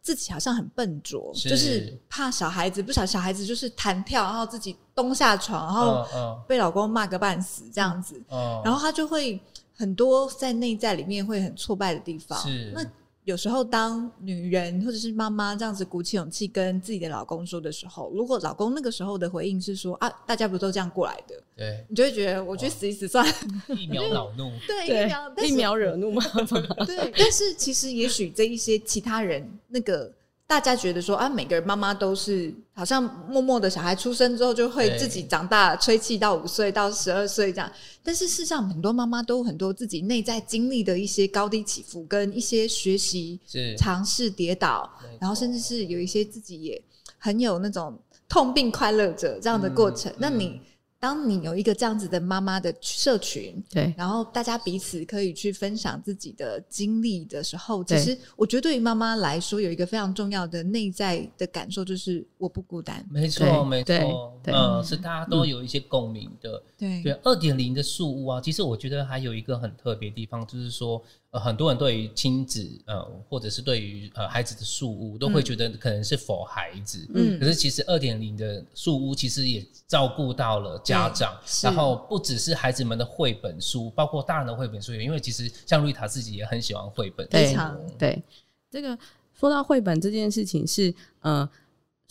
[0.00, 1.48] 自己好像很笨拙，是。
[1.48, 6.06] 就是怕小孩子不晓小孩子就是弹跳，然后自己咚下床，然后
[6.46, 9.40] 被老公骂个半死这样子，嗯、然后他就会
[9.74, 12.70] 很多在内在里面会很挫败的地方，是。
[12.72, 12.86] 那。
[13.24, 23.34] 有时候，当女人或者是妈妈这样子鼓起勇气跟自己的老公说的时候，如果老公那个时候的回应是说啊，大家不都这样过来的，对，你就会觉得我去死一死算了，
[23.76, 26.44] 一秒恼怒， 对，对一秒一秒惹怒妈妈，
[26.84, 27.12] 对。
[27.16, 30.12] 但是其实也许这一些其他人那个。
[30.52, 37.72] 大家觉得说啊，每个人妈妈都是好像默默的小孩出生之后就会自己长大，吹气到五岁到十二岁这样。
[38.02, 43.40] 但是事实上，很多妈妈都有很多自己内在经历的一些高低起伏，跟一些学习、
[43.78, 46.82] 尝试、跌倒，然后甚至是有一些自己也
[47.16, 47.98] 很有那种
[48.28, 50.12] 痛并快乐着这样的过程。
[50.12, 50.60] 嗯、那你。
[51.02, 63.04] 当你有一个这样子的妈妈的社群，对，然后大家彼此可以去分享自己的经历的时候，其实我觉得对于妈妈来说，有一个非常重要的内在的感受，就是我不孤单。
[63.10, 66.62] 没错，没错，嗯，是大家都有一些共鸣的。
[66.78, 71.02] 对，对，二点零的树屋啊，其实我觉得还有一个很特别的地方，就是说。
[71.32, 77.08] 呃，很多人对于亲子，呃，或者是对于呃孩子的树屋，都会觉得可能是 for 孩子。
[77.14, 87.26] 嗯，可是其实二点零的树屋其实也照顾到了家长，然后不只是孩子们的绘本书，包括大人的绘本书，因为其实像瑞塔自己也很喜欢绘本。
[87.28, 88.22] 非常对，
[88.70, 88.98] 这个
[89.32, 91.48] 说到绘本这件事情是，呃。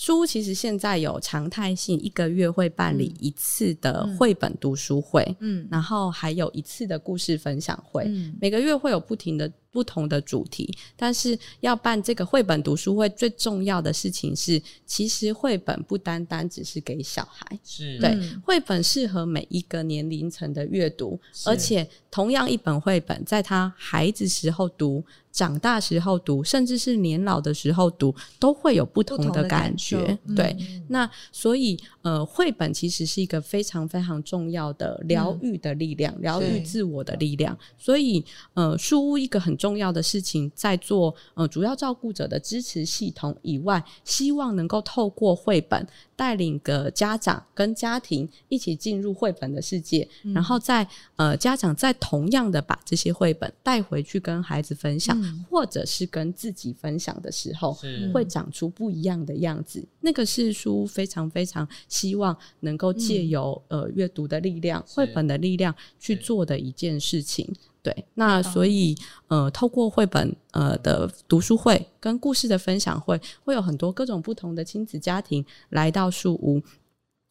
[0.02, 9.48] 书屋其实现在有常态性，一个月会办理一次的绘本读书会，嗯，然后还有一次的故事分享会，嗯，每个月会有不停的。
[9.72, 17.98] 不同的主题，但是要办这个绘本读书会，最重要的事情是，其实绘本不单单只是给小孩，是。
[18.00, 30.04] 对，绘本适合每一个年龄层的阅读，而且同样一本绘本，在他孩子时候读、长大时候读，甚至是年老的时候读，都会有不同的感觉。
[30.06, 37.58] 感对，嗯、那所以呃，绘本其实是一个非常非常重要的疗愈的力量，疗愈、嗯、自我的力量。
[37.78, 57.78] 所以呃，书屋一个很重要的事情，在做呃主要照顾者的支持系统以外，希望能够透过绘本带领个家长跟家庭一起进入绘本的世界，嗯、然后在呃家长在同样的把这些绘本带回去跟孩子分享，嗯、或者是跟自己分享的时候，
[58.12, 59.86] 会长出不一样的样子。
[60.00, 67.48] 那个是书非常非常希望能够借由、嗯、呃阅读的力量、绘本的力量去做的一件事情。
[67.84, 68.96] 对，那所以
[69.28, 76.62] 呃，透过绘本呃的读书会跟故事的分享会，会有很多各种不同的亲子家庭来到树屋。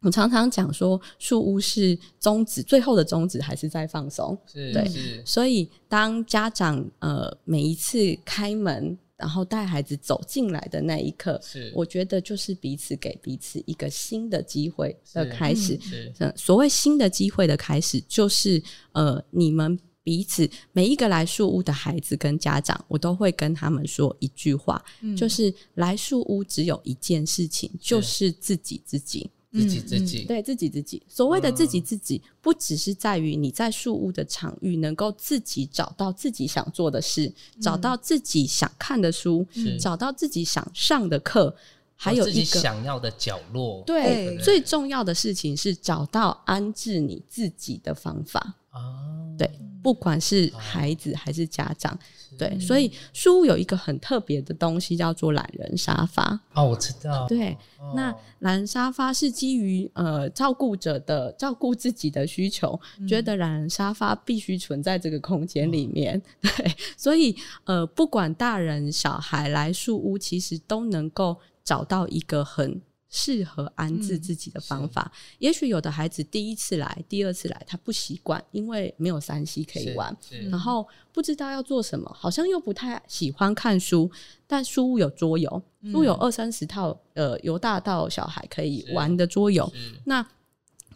[0.02, 4.36] 我常常讲说，树屋是宗旨，最后的宗旨还是在放松。
[4.46, 15.78] 是，对，所以当家长呃每一次开门，然后带孩子走进来的那一刻，是我觉得就是彼此给彼此一个新的机会的开始。
[15.80, 19.78] 是，是所谓新的机会的开始，就是呃你们。
[20.02, 31.02] 彼此每一个来树屋的孩子跟家长，我都会跟他们说一句话，嗯、就是来树屋只有一件事情，就是自己自己，自己自己，对自己自己。
[31.06, 37.26] 所谓的自己自己，嗯、不只是在于你在树屋的场域能够自己找到自己想做的事，
[37.56, 39.46] 嗯、找到自己想看的书，
[39.78, 41.54] 找到自己想上的课。
[42.02, 43.82] 还有一个想要的角落。
[43.86, 48.54] 对，最重要的事情是找到安置你自己的方法。
[48.70, 48.80] 啊，
[49.36, 49.50] 对，
[49.82, 51.98] 不管是孩子还是家长，
[52.38, 56.40] 对，所以书屋有一个很特别的东西叫做懒人沙发。
[56.54, 57.26] 哦，我知道。
[57.26, 57.54] 对，
[57.94, 66.16] 那懒人沙发是基于呃照顾者的照顾自己的需求，嗯、 觉得懒人沙发必须存在这个空间里面。
[66.42, 71.36] 嗯、对，所以呃，不管大人小孩来书屋，其实都能够
[71.70, 72.80] 找到一个很。
[73.12, 80.16] 适合安置自己的方法，嗯、也许有的孩子第一次来、第二次来，他不习惯，因为没有三 C 可以玩，
[80.48, 84.08] 然后不知道要做什么，好像又不太喜欢看书。
[84.46, 85.50] 但书屋有桌游，
[85.90, 89.68] 书屋有二三十套，呃，由大到小孩可以玩的桌游。
[90.04, 90.24] 那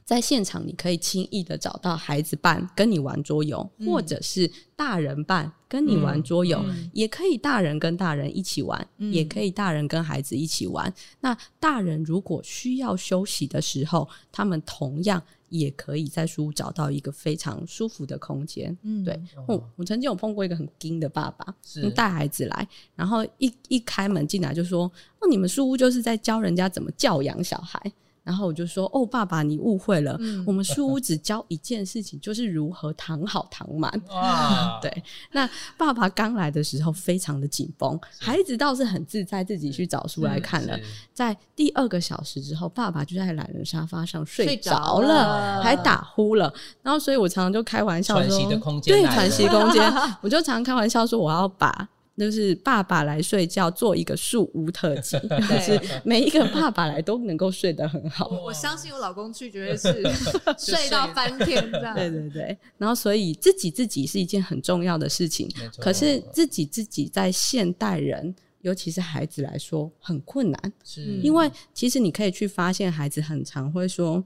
[0.04, 10.92] 在现场，你可以轻易的找到孩子伴跟你玩桌游，嗯、或者是大人伴跟你玩桌游，嗯、也可以大人跟大人一起玩，嗯、也可以大人跟孩子一起玩。
[11.20, 18.76] 那大人如果需要休息的时候，他们同样也可以在书屋找到一个非常舒服的空间。
[18.82, 21.54] 嗯，对，我、哦、我曾经有碰过一个很惊的爸爸，
[21.94, 24.84] 带孩子来，然后一一开门进来就说
[25.20, 27.80] ：“哦，你们书屋就是在教人家怎么教养小孩。”
[28.24, 30.16] 然后我就说：“哦，爸爸，你误会了。
[30.18, 33.92] 嗯、我们书屋只教一件事情，就是如何躺好躺满。
[34.08, 34.90] 哇 对，
[35.32, 40.78] 那爸爸刚来的时候非常的紧绷，是孩子倒是很自在，自己去找书来看了。
[41.12, 46.52] 在第二个小时之后，爸爸就在懒人沙发上睡着了，了还打呼了。
[46.82, 49.92] 然后，所以我常常就开玩笑说：喘息的空间，对，喘息空间。
[50.22, 58.28] 我就常常开玩笑说，我要把。”就是爸爸来睡觉，做一个树屋特辑， 就是每一个爸爸来都能够睡得很好。
[58.28, 59.92] 我相信我老公去绝对是
[60.56, 61.94] 睡到翻天这样。
[61.94, 65.48] 对对对，然后所以自己自己是一件很重要的事情，
[65.78, 74.24] 可是自己自己在现代人，尤其是孩子来说很困难，是因为其实你可以去发现，孩子很常会说：“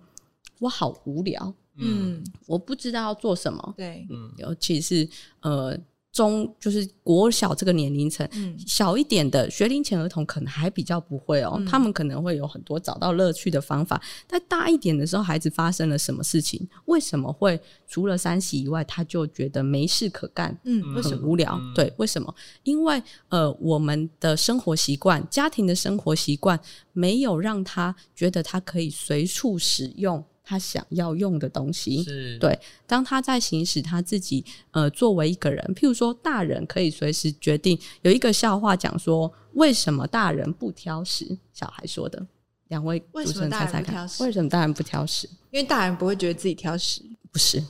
[0.61, 5.09] 我好无聊，嗯，我不知道要做什么。”对，嗯，尤其是
[5.41, 5.75] 呃。
[6.13, 14.01] 中就是国小这个年龄层，嗯、小一点的学龄前儿童可能还比较不会哦，嗯、他们可能会有很多找到乐趣的方法。
[14.27, 16.67] 但大一点的时候，孩子发生了什么事情？
[16.87, 20.59] 为什么会除了三喜以外，他就觉得没事可干？
[20.65, 21.57] 嗯，很无聊。
[21.61, 22.35] 嗯、对，为什么？
[22.65, 26.59] 因为呃，我们的生活习惯、家庭的生活习惯，
[26.93, 30.25] 没有让他觉得他可以随处使用。
[30.49, 32.59] 他想要用的东西，是对。
[32.87, 37.79] 当他在行使他自己，呃，作为一个人，譬如说，大人可以随时决定。
[38.01, 41.37] 有一个笑话讲说，为什么大人不挑食？
[41.53, 42.27] 小孩说的。
[42.69, 45.29] 两位主持人猜猜看，为什么大人不挑食？
[45.51, 47.03] 因为大人不会觉得自己挑食。
[47.31, 47.63] 不是，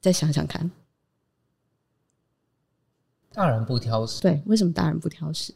[0.00, 0.68] 再想想看。
[3.30, 4.20] 大人不挑食。
[4.20, 5.54] 对，为什么大人不挑食？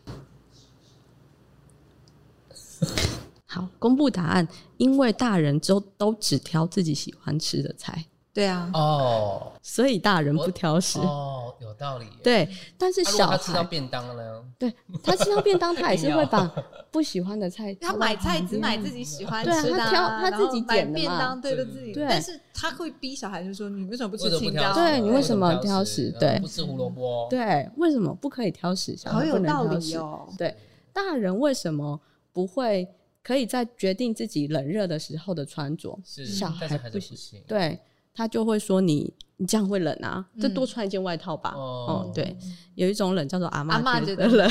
[3.53, 4.46] 好，公布答案。
[4.76, 8.05] 因为大人都都只挑自己喜欢吃的菜。
[8.32, 11.01] 对啊，哦，所以大人不挑食。
[11.01, 12.07] 哦，有道理。
[12.22, 12.48] 对，
[12.78, 14.44] 但是小孩、啊、他吃到便当了呢？
[14.57, 14.72] 对，
[15.03, 16.48] 他吃到便当，他也是 会把
[16.92, 17.74] 不喜欢的菜。
[17.74, 21.92] 他买菜只买自己喜欢吃的、啊，他挑他自己点的便当，对着自己。
[21.92, 24.72] 对，但是他会逼小孩，就说你为什么不吃青椒？
[24.72, 26.14] 对，你为什么挑食？
[26.20, 27.26] 对，不吃胡萝卜。
[27.28, 28.96] 对，为什么不可以挑食？
[28.96, 29.59] 小孩不能挑食。
[29.59, 30.28] 好有道理哦。
[30.38, 30.57] 对，
[30.92, 32.01] 大人为什么
[32.32, 32.88] 不会？
[33.22, 37.78] 可以在决定自己冷热的时候的穿着，是小孩不行，对，
[38.14, 41.52] 他就会说你你这样会冷啊，就多穿一件外套吧。
[41.54, 42.34] 哦，对，
[42.76, 44.50] 有一种冷叫做阿妈觉得冷，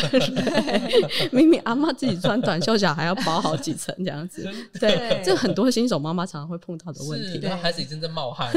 [1.32, 4.48] 明明阿妈自己穿短袖，小孩要包好几层这样子。
[4.80, 7.40] 对，这很多新手妈妈常常会碰到的问题。
[7.40, 8.52] 对，孩子已经在冒汗。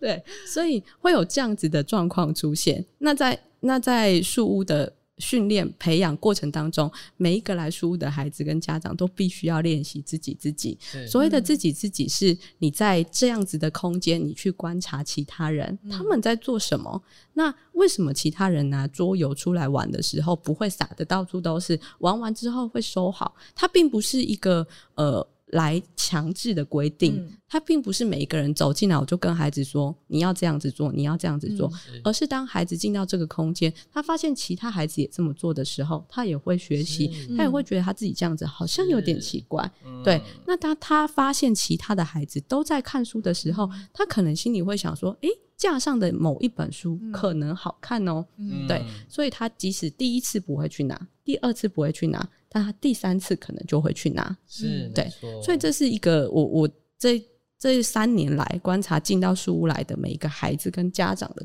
[0.00, 2.84] 对，所以会有这样子的状况出现。
[2.98, 4.92] 那在那在树屋的。
[5.18, 10.78] 训练培养过程当中，每一个来书屋的孩子跟家长都必须要练习自己自己。
[11.06, 17.02] 所谓的自己自己，是你在这样子的空间，你去观察其他人，嗯、他们在做什么。
[17.34, 21.78] 那为什么其他人拿桌游出来玩的时候，不会撒的到处都是？
[21.98, 25.26] 玩完之后会收好，它并不是一个呃。
[25.52, 37.36] 来强制的规定，嗯、他并不是每一个人走进来我就跟孩子说，你要这样子做，你要这样子做，嗯、而是当孩子进到这个空间，他发现其他孩子也这么做的时候，他也会学习，是。
[37.36, 39.70] 他也会觉得他自己这样子好像有点奇怪。
[39.84, 45.28] 嗯、对，那当他发现其他的孩子都在看书的时候，他可能心里会想说，诶。
[45.58, 57.20] 架上的某一本书可能好看哦，嗯、对，所以他即使第一次不会去拿，第二次不会去拿，但他第三次可能就会去拿，是，对，所以这是一个我我这
[57.58, 61.44] 这三年来观察进到书屋来的每一个孩子跟家长的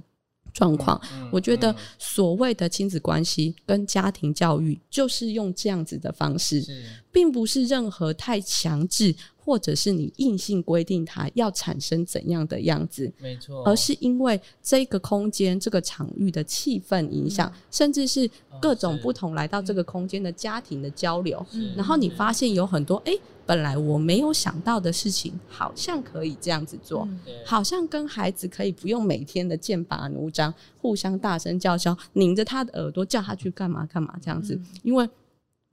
[0.54, 1.02] 状况。
[1.32, 6.64] 我觉得所谓的亲子关系跟家庭教育，就是用这样子的方式，
[7.12, 9.16] 并不是任何太强制。
[9.46, 18.30] 或者是你硬性规定它要产生怎样的样子，没错，而是因为这个空间、这个场域的气氛影响，嗯、甚至是
[18.62, 35.10] 各种不同来到这个空间的家庭的交流，然后你发现有很多哎、欸，本来我没有想到的事情，好像可以这样子做，嗯、好像跟孩子可以不用每天的剑拔弩张，互相大声叫嚣，拧着他的耳朵叫他去干嘛干嘛这样子，嗯、因为。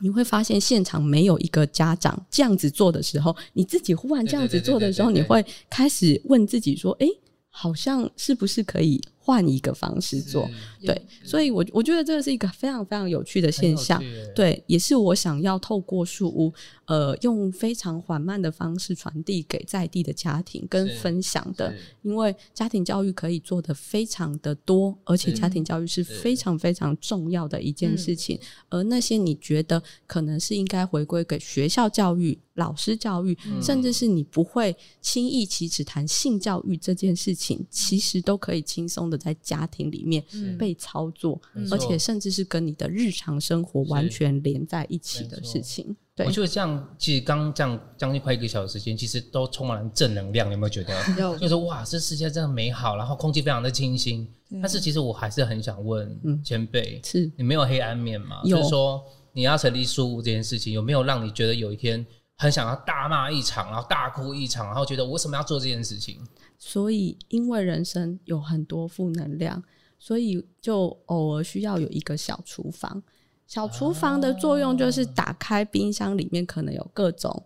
[0.01, 7.09] 你会发现现场没有一个家长这样子做的时候，你自己忽然这样子做的时候，你会开始问自己说：“诶，
[7.51, 10.49] 好像是不是可以？”换一个方式做，
[10.81, 14.03] 对，所以我我觉得这是一个非常非常有趣的现象，
[14.35, 16.53] 对，也是我想要透过树屋，
[16.87, 28.41] 呃，用非常缓慢的方式传递给在地的家庭跟分享的，因为家庭教育可以做的非常的多，而且家庭教育是非常非常重要的一件事情，
[28.71, 39.21] 而那些你觉得可能是应该回归给学校教育、老师教育，甚至是你不会轻易启齿谈性教育这件事情，其实都可以轻松的。
[39.21, 40.25] 在家庭里面
[40.59, 45.95] 被操作，嗯、而且甚至是跟你的日常生活完全连在一起的事情。
[46.17, 50.49] 对，我觉得这样，其实刚刚这样将近快一个小时时间，其实都充满了正能量。
[50.49, 50.95] 你有没有觉得？
[51.21, 54.27] 有就是哇，这世界真的美好，然后空气非常的清新。
[54.63, 58.41] 但是其实我还是很想问前辈，嗯、是你没有黑暗面吗？
[58.47, 59.03] 就是说
[59.35, 62.05] 你要成立书屋这件事情，有没有让你觉得有一天
[62.41, 66.27] 很想要大骂一场，然后大哭一场，然后觉得我为什么要做这件事情？
[66.59, 69.63] 所以，因为人生有很多负能量，
[69.99, 73.03] 所以就偶尔需要有一个小厨房。
[73.47, 77.45] 小厨房的作用就是打开冰箱，里面可能有各种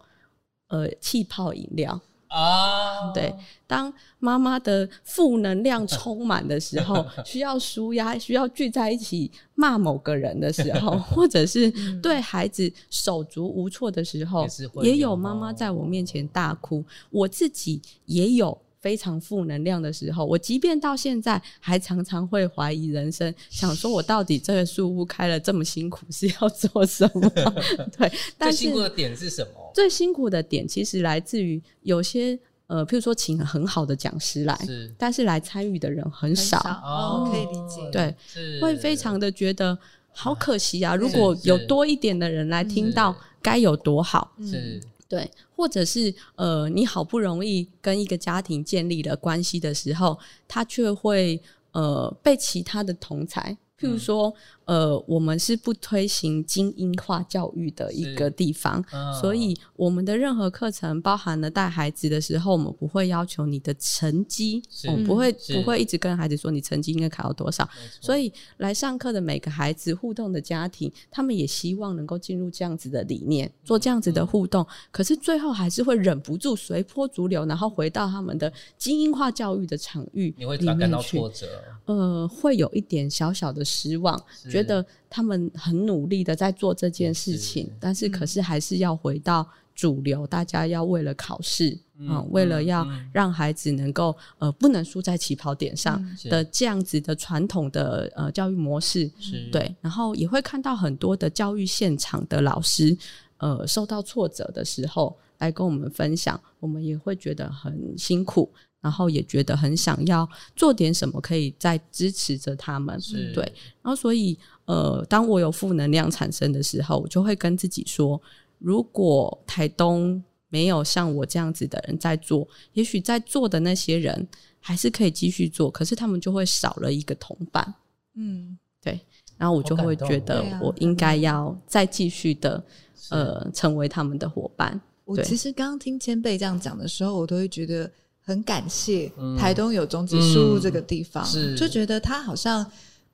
[0.68, 2.00] 呃气泡饮料
[2.34, 3.12] 啊。
[3.12, 3.32] 对，
[3.66, 11.70] 当妈妈的负能量充满的时候， 需要舒压，需要聚在一起骂某个人的时候， 或者是
[12.00, 14.46] 对孩子手足无措的时候，
[14.82, 16.84] 也有妈妈在我面前大哭。
[17.10, 18.58] 我自己也有。
[18.84, 27.26] 非常负能量的时候，我即便到现在还常常会怀疑人生，想说我到底这个树屋开了这么辛苦 是要做什么？
[27.96, 29.72] 对，但是最辛苦的点是什么？
[29.74, 39.78] 最辛苦的点其实来自于有些呃，譬如说请很好的讲师来，是但是来参与的人很少，很少哦，可以理解，对，会非常的觉得
[40.12, 40.94] 好可惜啊！
[40.94, 44.78] 如果有多一点的人来听到，该有多好，是。
[45.08, 51.40] 对，或者是呃，你好不容易跟一个家庭建立了关系的时候，他却会
[51.72, 54.34] 呃被其他的同才，譬如说。
[54.66, 67.68] 呃，我们是不推行精英化教育的一个地方，哦、所以我们的任何课程，包含了带孩子的时候，我们不会要求你的成绩，我们不会不会一直跟孩子说你成绩应该考到多少。
[68.00, 74.62] 所以来上课的每个孩子互动的家庭，他们也希望能够进入这样子的理念，做这样子的互动。
[74.62, 80.34] 嗯、可是最后还是会忍不住随波逐流，然后回到他们的精英化教育的场域。
[80.38, 81.46] 你会感到挫折？
[81.84, 84.18] 呃，会有一点小小的失望。
[84.54, 96.00] 觉得他们很努力的在做这件事情，是但是可是还是要回到主流，嗯、大家要为了考试，嗯，嗯，为了要让孩子能够呃不能输在起跑点上
[96.30, 99.10] 的这样子的传统的呃教育模式，
[99.50, 102.96] 对，然后也会看到很多的教育现场的老师
[103.38, 108.48] 呃受到挫折的时候来跟我们分享，我们也会觉得很辛苦。
[108.84, 113.00] 然后也觉得很想要做点什么，可以再支持着他们，
[113.32, 113.42] 对。
[113.80, 118.20] 然后所以，呃，当我有负能量产生的时候，我就会跟自己说：
[118.58, 124.28] 如果台东没有像我这样子的人在做，也许在做的那些人
[124.60, 127.74] 还是可以继续做，可是他们就会少了一个同伴。
[128.16, 129.00] 嗯，对。
[129.38, 132.62] 然后我就会觉得，我应该要再继续的，
[133.08, 134.78] 呃，成为他们的伙伴。
[135.06, 137.90] 我其实刚刚听千贝这样讲的时候，我都会觉得。
[138.26, 142.64] 很感谢台东有种子树屋这个地方，嗯嗯、就觉得它好像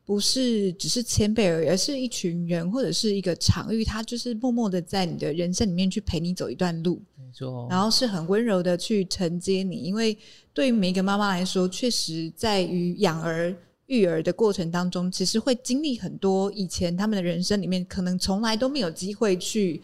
[0.05, 7.67] 不是只是前辈而已，而是一群人或者是一个场域，它就是默默的在你的人生里面去陪你走一段路，没错。
[7.69, 10.17] 然后是很温柔的去承接你，因为
[10.55, 13.53] 对于每一个妈妈来说，确实在于养儿
[13.87, 19.83] 育儿的过程当中，其实会经历很多以前他们的人生里面可能从来都没有机会去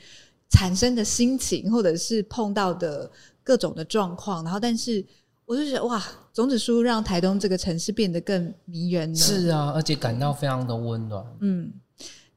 [0.51, 3.11] 产生的心情，或者是碰到的。
[3.47, 5.07] 各种的状况，然后但是
[5.45, 6.03] 我就觉得哇，
[6.35, 9.15] 种子树屋让台东这个城市变得更迷人了。
[9.15, 11.25] 是啊，而且感到非常的温暖。
[11.39, 11.73] 嗯，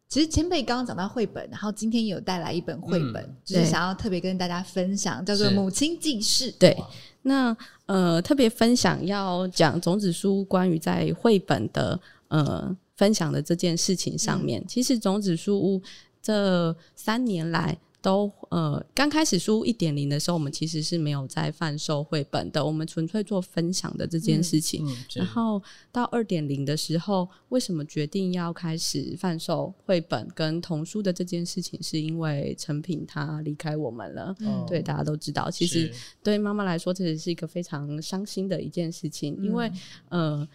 [0.08, 6.52] 其实前辈刚刚讲到绘本，然后今天有带来一本绘本，嗯、就是想要特别跟大家分享，叫做《母亲记事》。
[6.60, 6.78] 对，
[7.24, 7.58] 那
[7.88, 14.62] 呃，特别分享要讲种子书关于在绘本的呃分享的这件事情上面。
[14.62, 15.82] 嗯、其实种子书屋
[16.22, 17.76] 这三年来。
[18.02, 24.86] 都呃，刚开始书一点零的时候，我们其实是没有在贩售绘本的，我们纯粹做分享的这件事情。
[24.86, 31.82] 嗯嗯、然后到二点零的时候，为什么决定要开始贩售绘本跟童书的这件事情？
[31.84, 34.36] 是因为成品他离开我们了。
[34.40, 35.92] 嗯，对，大家都知道，其实
[36.24, 39.72] 对妈妈来说，这也是一个非常伤心的一件事情，嗯、因为
[40.10, 40.48] 呃。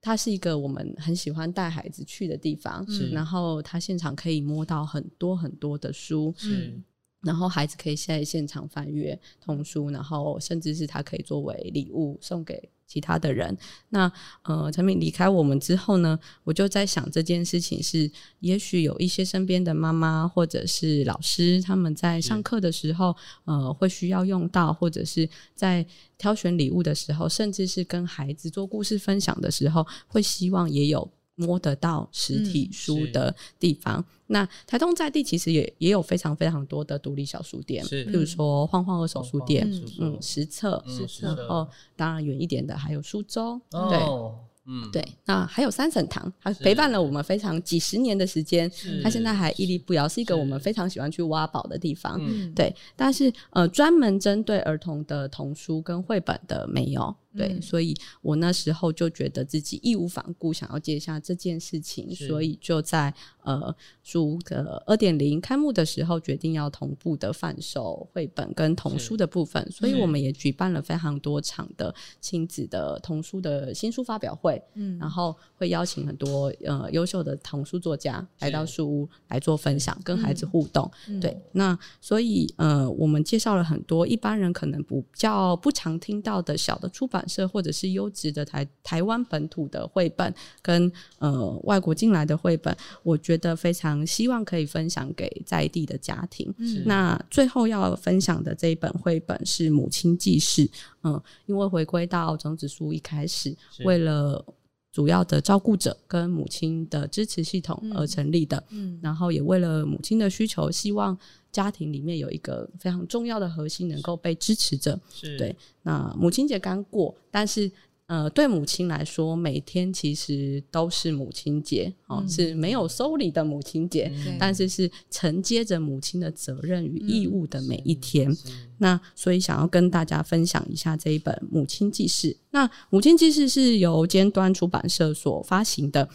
[0.00, 6.80] 它是一个我们很喜欢带孩子去的地方，是然后他现场可以摸到很多很多的书，是
[7.22, 12.70] 然后孩子可以在现场翻阅童书，然后甚至是他可以作为礼物送给。
[12.88, 13.56] 其他的人，
[13.90, 14.10] 那
[14.42, 18.10] 呃，陈敏离开我们之后呢，我就在想这件事情是，
[18.40, 23.14] 也许有一些身边的妈妈或者是老师，他们在上课的时候，
[23.44, 25.86] 呃，会需要用到，或者是在
[26.16, 31.12] 挑选礼物的时候，甚至是跟孩子做故事分享的时候，会希望也有。
[31.38, 39.66] 摸得到实体书的地方，嗯、那台东在地其实也也有非常非常多的独立小书店，是，譬如说晃晃二手书店，
[40.00, 41.66] 嗯，实测，实测，然后
[41.96, 44.48] 当然远一点的还有苏州，哦、对。
[44.70, 48.70] 嗯，对，那还有三省堂，还陪伴了我们非常几十年的时间，
[49.02, 52.18] 他现在还屹立不摇，是一个我们非常喜欢去挖宝的地方。
[52.20, 63.14] 嗯，对，但是呃，专门针对儿童的童书跟绘本的没有，对，嗯、所以我那时候就觉得自己义无反顾想要接下这件事情，所以就在
[63.44, 74.60] 呃书的二点零开幕的时候，决定要同步的贩售绘本跟童书的部分，所以我们也举办了非常多场的亲子的童书的新书发表会。
[74.74, 80.90] 嗯，然后会邀请很多呃优秀的童书作家来到书屋来做分享，跟孩子互动。
[81.08, 96.52] 嗯、对，那所以呃，我们介绍了很多一般人可能不较不常听到的小的出版社，或者是优质的台台湾本土的绘本，跟呃外国进来的绘本，我觉得非常希望可以分享给在地的家庭。
[96.58, 100.66] 嗯，那最后要分享的这一本绘本是《母亲记事》。
[101.04, 104.44] 嗯，因为回归到种子书一开始，为了
[104.92, 108.62] 主要的照顾者跟母亲的支持系统而成立的。
[108.70, 111.16] 嗯，嗯然后也为了母亲的需求，希望
[111.52, 114.98] 家庭里面有一个非常重要的核心能够被支持着。
[115.12, 117.70] 是对，那母亲节刚过，但是。
[118.08, 128.30] 呃，对母亲来说，每天其实都是母亲节，哦，嗯、是没有收礼的母亲节，嗯、但是是承接着母亲的责任与义务的每一天。
[128.30, 128.36] 嗯、
[128.78, 132.28] 那所以想要跟大家分享一下这一本《母亲记事》。
[132.50, 136.08] 那《母亲记事》是由尖端出版社所发行的，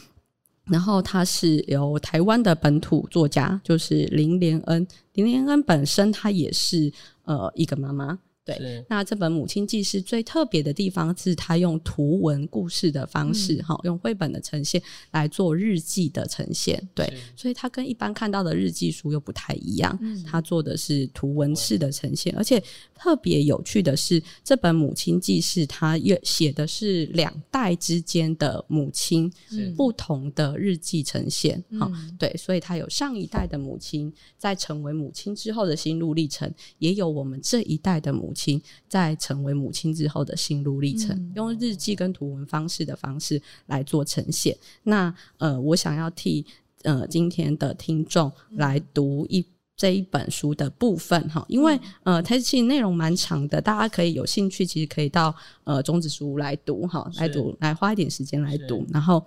[0.65, 4.87] 然后它是由台湾的本土作家，就是林莲恩。
[5.13, 6.91] 林莲恩本身她也是
[7.25, 8.17] 呃一个妈妈。
[8.45, 16.85] 对，那这本《母亲记事》最特别的地方是，它用图文故事的方式，哈、嗯，用绘本的呈现来做日记的呈现。
[16.93, 22.61] 对，所以它跟一般看到的日记书又不太一样，嗯、它做的是图文式的呈现，而且
[22.93, 29.31] 特别有趣的是，这本《母亲记事》它也写的是两代之间的母亲
[29.77, 31.63] 不同的日记呈现。
[31.79, 38.32] 哈、嗯，对，所以它有上一代的母亲在成为母亲之后的心路历程，也有我们这一代的母亲。
[38.33, 38.59] 母亲
[38.89, 44.57] 在成为母亲之后的心路历程，嗯、用日记跟图文方式的方式来做呈现。
[44.81, 46.43] 那呃，我想要替
[46.81, 49.45] 呃今天的听众来读一
[49.77, 59.23] 这一本书的部分哈，因为呃它其实内容蛮长的，大家可以有兴趣，其实可以到呃种子书来读哈，来读来花一点时间来读，然后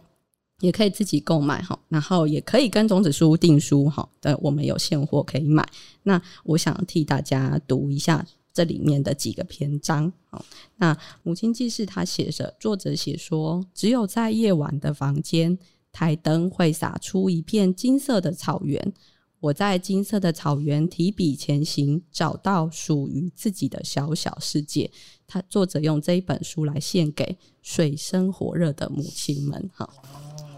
[0.60, 5.64] 也可以自己购买哈，然后也可以跟种子书订书哈，的我们有现货可以买。
[6.02, 8.26] 那我想替大家读一下。
[8.56, 10.42] 这里面的几个篇章，好，
[10.76, 15.58] 那母亲记事，他写着，作者写说，只有在夜晚的房间，
[15.92, 18.94] 台灯会洒出一片金色的草原。
[19.40, 24.90] 我在金色的草原提笔前行，找到属于自己的小小世界。
[25.26, 29.86] 他作者用这一本书来献给水深火热的母亲们，哈，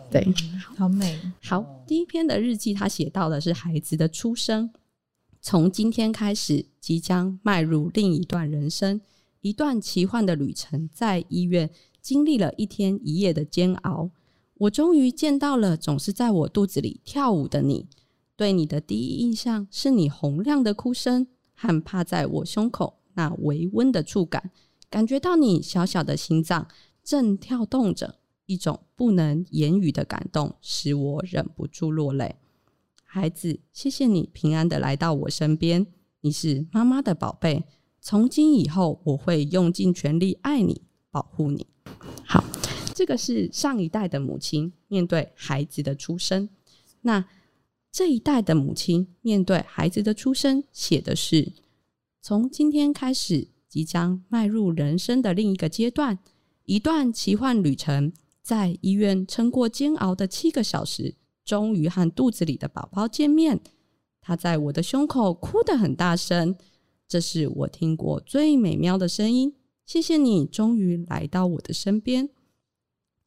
[0.09, 0.25] 对，
[0.77, 1.21] 好美。
[1.43, 4.71] 好，第一篇的日记，他写到的是孩子的出生。
[5.41, 9.01] 从今天开始，即将迈入另一段人生，
[9.41, 10.89] 一段奇幻的旅程。
[10.93, 11.71] 在医院
[12.03, 14.11] 经历了一天一夜的煎熬，
[14.55, 17.87] 我终于见到了总是在我肚子里跳舞的你。
[18.37, 24.51] 对你的第一印象是你洪亮的哭声，和趴在我胸口那微温的触感，
[24.91, 26.69] 感觉到你小小的心脏
[27.03, 28.17] 正跳动着，
[28.47, 32.37] 一种不能言语的感动，使我忍不住落泪。
[33.11, 35.87] 孩子，谢谢你平安的来到我身边，
[36.21, 37.65] 你是妈妈的宝贝。
[38.03, 41.67] 从今以后，我会用尽全力爱你，保护你。
[42.27, 42.45] 好，
[42.95, 46.51] 这个是上一代的母亲面对孩子的出生。
[47.01, 47.25] 那
[47.91, 51.53] 这一代的母亲面对孩子的出生，写的是：
[52.21, 56.19] 从今天开始，即将迈入人生的另一个阶段，
[56.67, 58.13] 一段奇幻旅程。
[58.43, 61.15] 在医院撑过煎熬的七个小时，
[61.49, 63.59] 终于和肚子里的宝宝见面。
[64.21, 66.55] 他在我的胸口哭得很大声，
[67.09, 69.55] 这是我听过最美妙的声音。
[69.87, 72.29] 谢谢你，终于来到我的身边，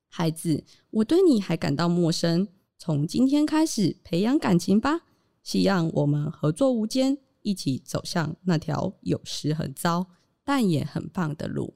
[0.07, 0.63] 孩子。
[0.91, 2.47] 我对你还感到陌生。
[2.77, 5.01] 从今天开始，培养感情吧。
[5.41, 10.05] 希望我们合作无间，一起走向那条有时很糟，
[10.43, 11.73] 但也很棒的路。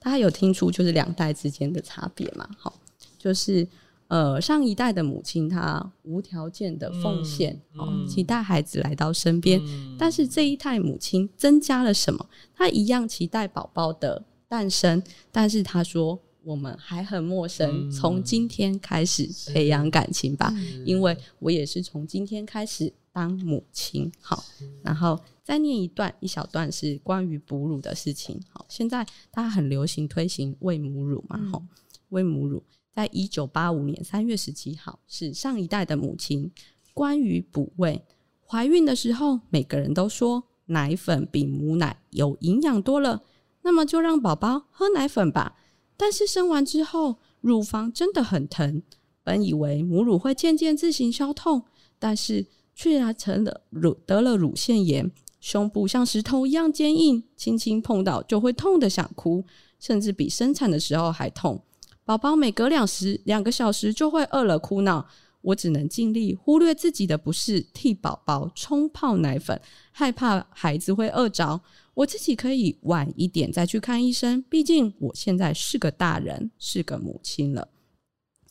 [0.00, 2.48] 大家有听出就是两代之间的差别吗？
[2.58, 2.80] 好，
[3.16, 3.68] 就是
[4.08, 9.96] 呃上一代的母亲她无条件的奉献，哦、嗯，期待孩子来到身边，嗯。
[9.98, 12.26] 但是这一代母亲增加了什么？
[12.54, 20.52] 她一样期待宝宝的诞生，但是她说我们还很陌生，从、嗯、今天开始培养感情吧，
[20.84, 24.10] 因为我也是从今天开始当母亲。
[24.20, 24.44] 好，
[24.82, 25.18] 然后。
[25.48, 28.38] 再念一段，一小段是关于哺乳的事情。
[28.50, 31.40] 好，现在它很流行推行喂母乳嘛？
[31.50, 31.68] 吼、嗯，
[32.10, 32.62] 喂母乳，
[32.98, 36.50] 在一九八五年三月十七号，是上一代的母亲
[36.92, 38.04] 关于哺喂。
[38.44, 43.22] 怀孕的时候，每个人都说奶粉比母奶有营养多了，
[43.62, 45.56] 那么就让宝宝喝奶粉吧。
[45.96, 48.82] 但是生完之后，乳房真的很疼。
[49.22, 51.62] 本以为母乳会渐渐自行消痛，
[52.00, 55.08] 但是却然成了乳得了乳腺炎。
[55.38, 59.44] 胸部像石头一样坚硬，轻轻碰到就会痛得想哭，
[59.78, 61.62] 甚至比生产的时候还痛。
[62.08, 65.06] 宝宝每隔两时两个小时就会饿了哭闹，
[65.42, 69.60] 我只能尽力忽略自己的不适，替宝宝冲泡奶粉，
[69.92, 71.60] 害怕孩子会饿着。
[71.92, 77.68] 我自己可以晚一点再去看医生，毕竟我现在是个大人，是个母亲了。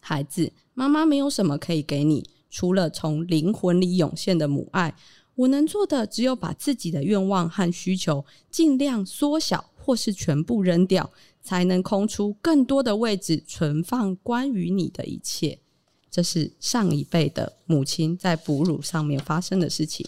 [0.02, 4.94] 孩子，妈妈没有什么可以给你，除了从灵魂里涌现的母爱。
[5.34, 11.12] 我能做的只有把自己的愿望和需求尽量缩小，或是全部扔掉，
[11.48, 15.58] 才能空出更多的位置，存放关于你的一切。
[16.12, 20.06] 这是上一辈的母亲在哺乳上面发生的事情。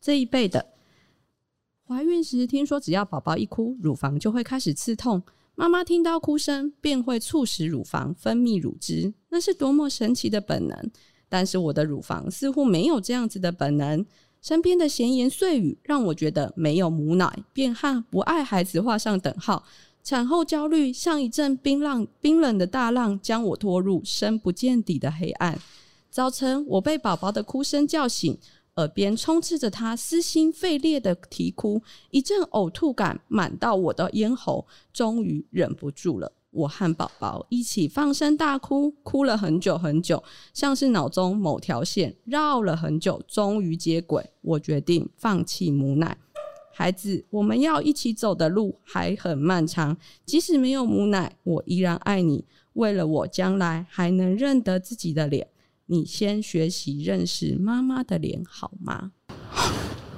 [0.00, 0.66] 这一辈的
[1.86, 5.22] 怀孕时，听说只要宝宝一哭，乳房就会开始刺痛，
[5.54, 10.90] 妈妈听到哭声便会促使乳房分泌乳汁，那是多么神奇的本能！
[11.28, 14.04] 但是我的乳房似乎没有这样子的本能。
[14.42, 19.64] 身边的闲言碎语让我觉得没有母奶便和不爱孩子画上等号。
[20.04, 25.58] 产后焦虑像一阵冰浪，冰冷的大浪将我拖入深不见底的黑暗。
[26.10, 28.38] 早晨，我被宝宝的哭声叫醒，
[28.76, 31.80] 耳边充斥着他撕心肺裂的啼哭，
[32.10, 36.30] 一阵呕吐感满到我的咽喉，终于忍不住了。
[36.50, 44.22] 我和宝宝一起放声大哭，哭了很久很久，像是脑中某条线绕了很久，终于接轨。
[44.42, 46.16] 我决定放弃母奶，
[46.74, 49.96] 孩子，我们要一起走的路还很漫长。
[50.26, 52.44] 即使没有母奶，我依然爱你。
[52.74, 55.46] 为了我将来还能认得自己的脸，
[55.86, 59.12] 你先学习认识妈妈的脸好吗？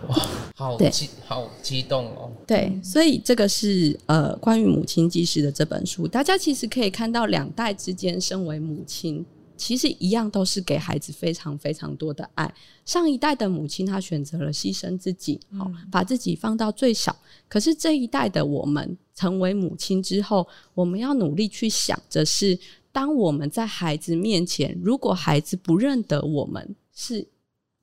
[0.09, 0.17] 哇，
[0.57, 2.33] 好激，好激动哦！
[2.47, 9.23] 对，所以这个是呃关于母亲记事的这本书，大家其实可以看到两代之间，身为母亲，
[9.57, 12.55] 其实一样都是给孩子非常非常多的爱。
[12.85, 17.15] 上一代的母亲，她选择了牺牲自己，好、嗯、把自己放到最小。
[17.49, 22.59] 可是这一代的我们，成为母亲之后，我们要努力去想着是，
[22.93, 27.29] 当我们在孩子面前，如果孩子不认得我们是。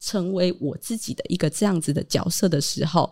[0.06, 3.10] 成为我自己的一个这样子的角色的时候，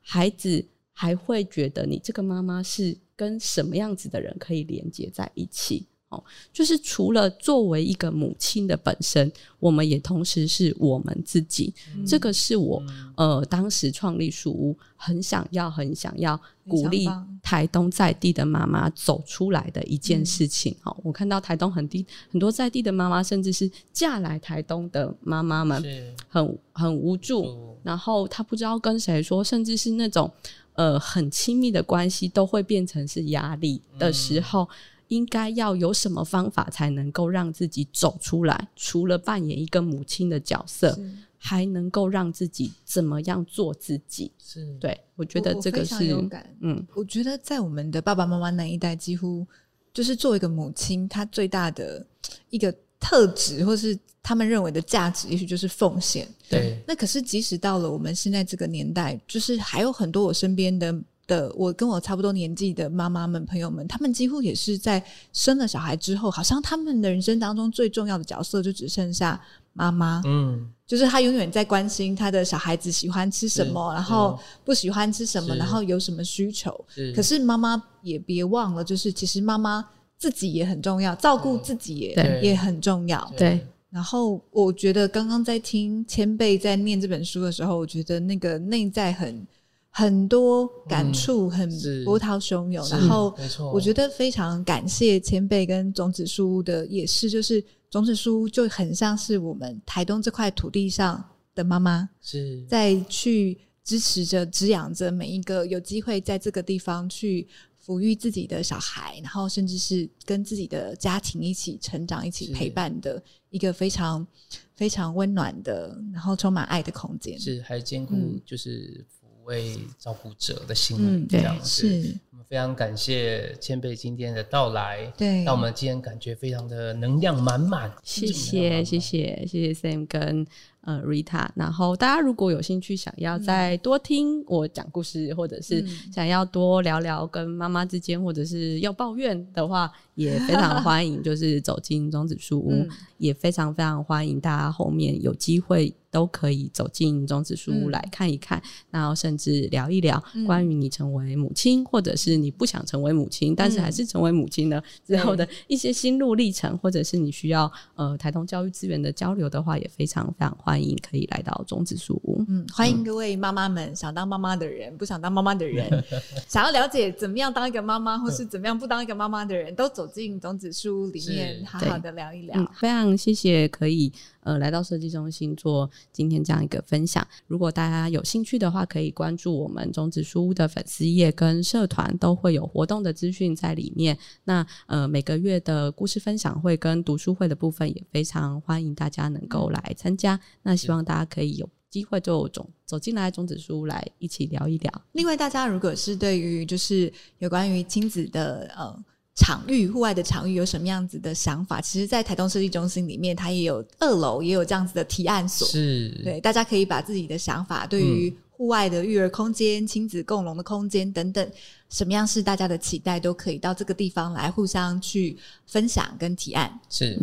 [0.00, 5.86] 孩子还会觉得你这个妈妈是跟什么样子的人可以连接在一起？
[6.12, 11.72] 哦，就是除了作为一个母亲的本身，我们也同时是我们自己。
[11.96, 12.82] 嗯、这个是我
[13.16, 16.38] 呃当时创立书屋很想要、很想要
[16.68, 17.08] 鼓励
[17.42, 20.76] 台东在地的妈妈走出来的一件事情。
[20.82, 25.82] 好、嗯，我看到台东很低很多在地的妈妈，甚至是嫁来台东的妈妈们，
[26.28, 30.30] 很很无助，然后她不知道跟谁说，甚至是那种
[30.74, 34.64] 呃很亲密的关系都会变成是压力的时候。
[34.64, 34.68] 嗯
[35.12, 38.68] 应该要有什么方法才能够让自己走出来？
[38.74, 40.98] 除了扮演一个母亲的角色，
[41.36, 44.32] 还能够让自己怎么样做自己？
[44.42, 46.48] 是对，我觉得这个是有感。
[46.60, 49.46] 嗯，我觉得在我们的爸爸妈妈那一代，几乎
[49.92, 52.06] 就是作为一个母亲，她最大的
[52.48, 56.26] 一个特质，或是他们认为的价值，也许就是奉献。
[56.48, 56.82] 对。
[56.86, 60.90] 那可是，即使到了我们现在这个年代，就是还有很多我身边的
[61.32, 65.02] 的，我跟我差不多年纪的妈妈们、朋友们，他们几乎也是在
[65.32, 69.40] 生了小孩之后，好像他们的人生当中最重要的角色就只剩下
[69.72, 70.20] 妈妈。
[70.26, 76.72] 嗯，就是他永远在关心他的小孩子喜欢吃什么，然后不喜欢吃什么，然后有什么需求。
[76.88, 77.12] 是。
[77.12, 79.84] 可是妈妈也别忘了，就是其实妈妈。
[80.22, 83.32] 自己也很重要，照顾自己也对也很重要。
[83.36, 83.58] 对，
[83.90, 89.44] 然后我觉得刚刚在听千贝在念这本书的时候，我觉得那个内在很
[89.92, 91.70] 很多感触，很
[92.04, 92.88] 波涛汹涌。
[92.88, 93.34] 然后，
[93.72, 101.22] 我觉得非常感谢前辈跟种子书屋的，也是就是种子书屋就很像是我们台东这块土地上
[101.54, 107.46] 的妈妈，是在去支持着、滋养着每一个有机会在这个地方去。
[107.84, 113.20] 抚育自己的小孩，然后甚至是跟自己的家庭一起成长、一起陪伴的
[113.50, 114.24] 一个非常
[114.72, 117.36] 非常温暖的，然后充满爱的空间。
[117.40, 118.14] 是，还兼顾
[118.46, 122.02] 就是抚慰照顾者的心灵这样子。
[122.02, 127.92] 是，我们非常感谢千贝今天的到来，对，让我们今天感觉非常的能量满满。
[128.02, 130.46] 谢谢，谢谢，谢谢 Sam 跟。
[130.82, 162.44] 呃，Rita，然后大家如果有兴趣想要再多听我讲故事，嗯、或者是想要多聊聊跟妈妈之间，或者是要抱怨的话，也非常 欢迎，就是走进种子书屋，嗯、也非常非常欢迎大家后面有机会都可以走进种子书屋来看一看，嗯、然后甚至聊一聊关于你成为母亲，或者是你不想成为母亲，但是还是成为母亲的之后的一些心路历程，或者是你需要呃台东教育资源的交流的话，也非常非常欢迎可以来到种子书屋。
[162.48, 166.04] 嗯，欢迎各位妈妈们，想当妈妈的人，不想当妈妈的人，
[166.46, 172.56] 想要了解怎么样当一个妈妈，或是怎么样不当一个妈妈的人，都走进种子书屋里面，好好的聊一聊。
[172.56, 174.12] 嗯，非常谢谢可以。
[174.42, 177.26] 呃，来到设计中心做今天这样一个分享。
[177.46, 184.18] 如果大家有兴趣的话，可以关注我们种子书屋的粉丝页跟社团，都会有活动的资讯在里面。
[184.44, 190.38] 那呃，每个月的故事分享会跟读书会的部分，也非常欢迎大家能够来参加。
[190.62, 195.02] 那希望大家可以有机会就走走进来种子书屋来一起聊一聊。
[195.12, 199.04] 另外，大家如果是对于就是有关于亲子的呃。
[199.34, 201.80] 场域，户外的场域有什么样子的想法？
[201.80, 205.66] 其实，在台东设计中心里面，它也有二楼也有这样子的提案所。
[205.66, 211.50] 是，对，大家可以把自己的想法，对于户外的育儿空间、亲子共融的空间等等，
[211.88, 216.78] 什么样是大家的期待，都可以到这个地方来互相去分享跟提案。
[216.90, 217.18] 是。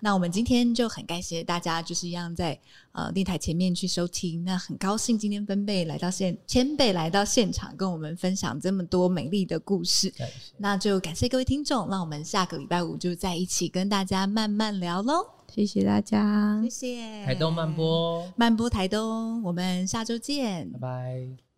[0.00, 2.58] 那我们今天就很感谢大家，就是一样在
[2.92, 4.44] 呃电台前面去收听。
[4.44, 10.12] 那很高兴今天分贝来到现，千贝来到现场，跟我们分享这么多美丽的故事。
[10.58, 15.26] 那就感谢各位听众，那我们下个礼拜五就在一起跟大家慢慢聊喽。
[15.52, 17.24] 谢谢大家，谢谢。
[17.24, 21.49] 台东慢播，慢播台东，我们下周见，拜拜。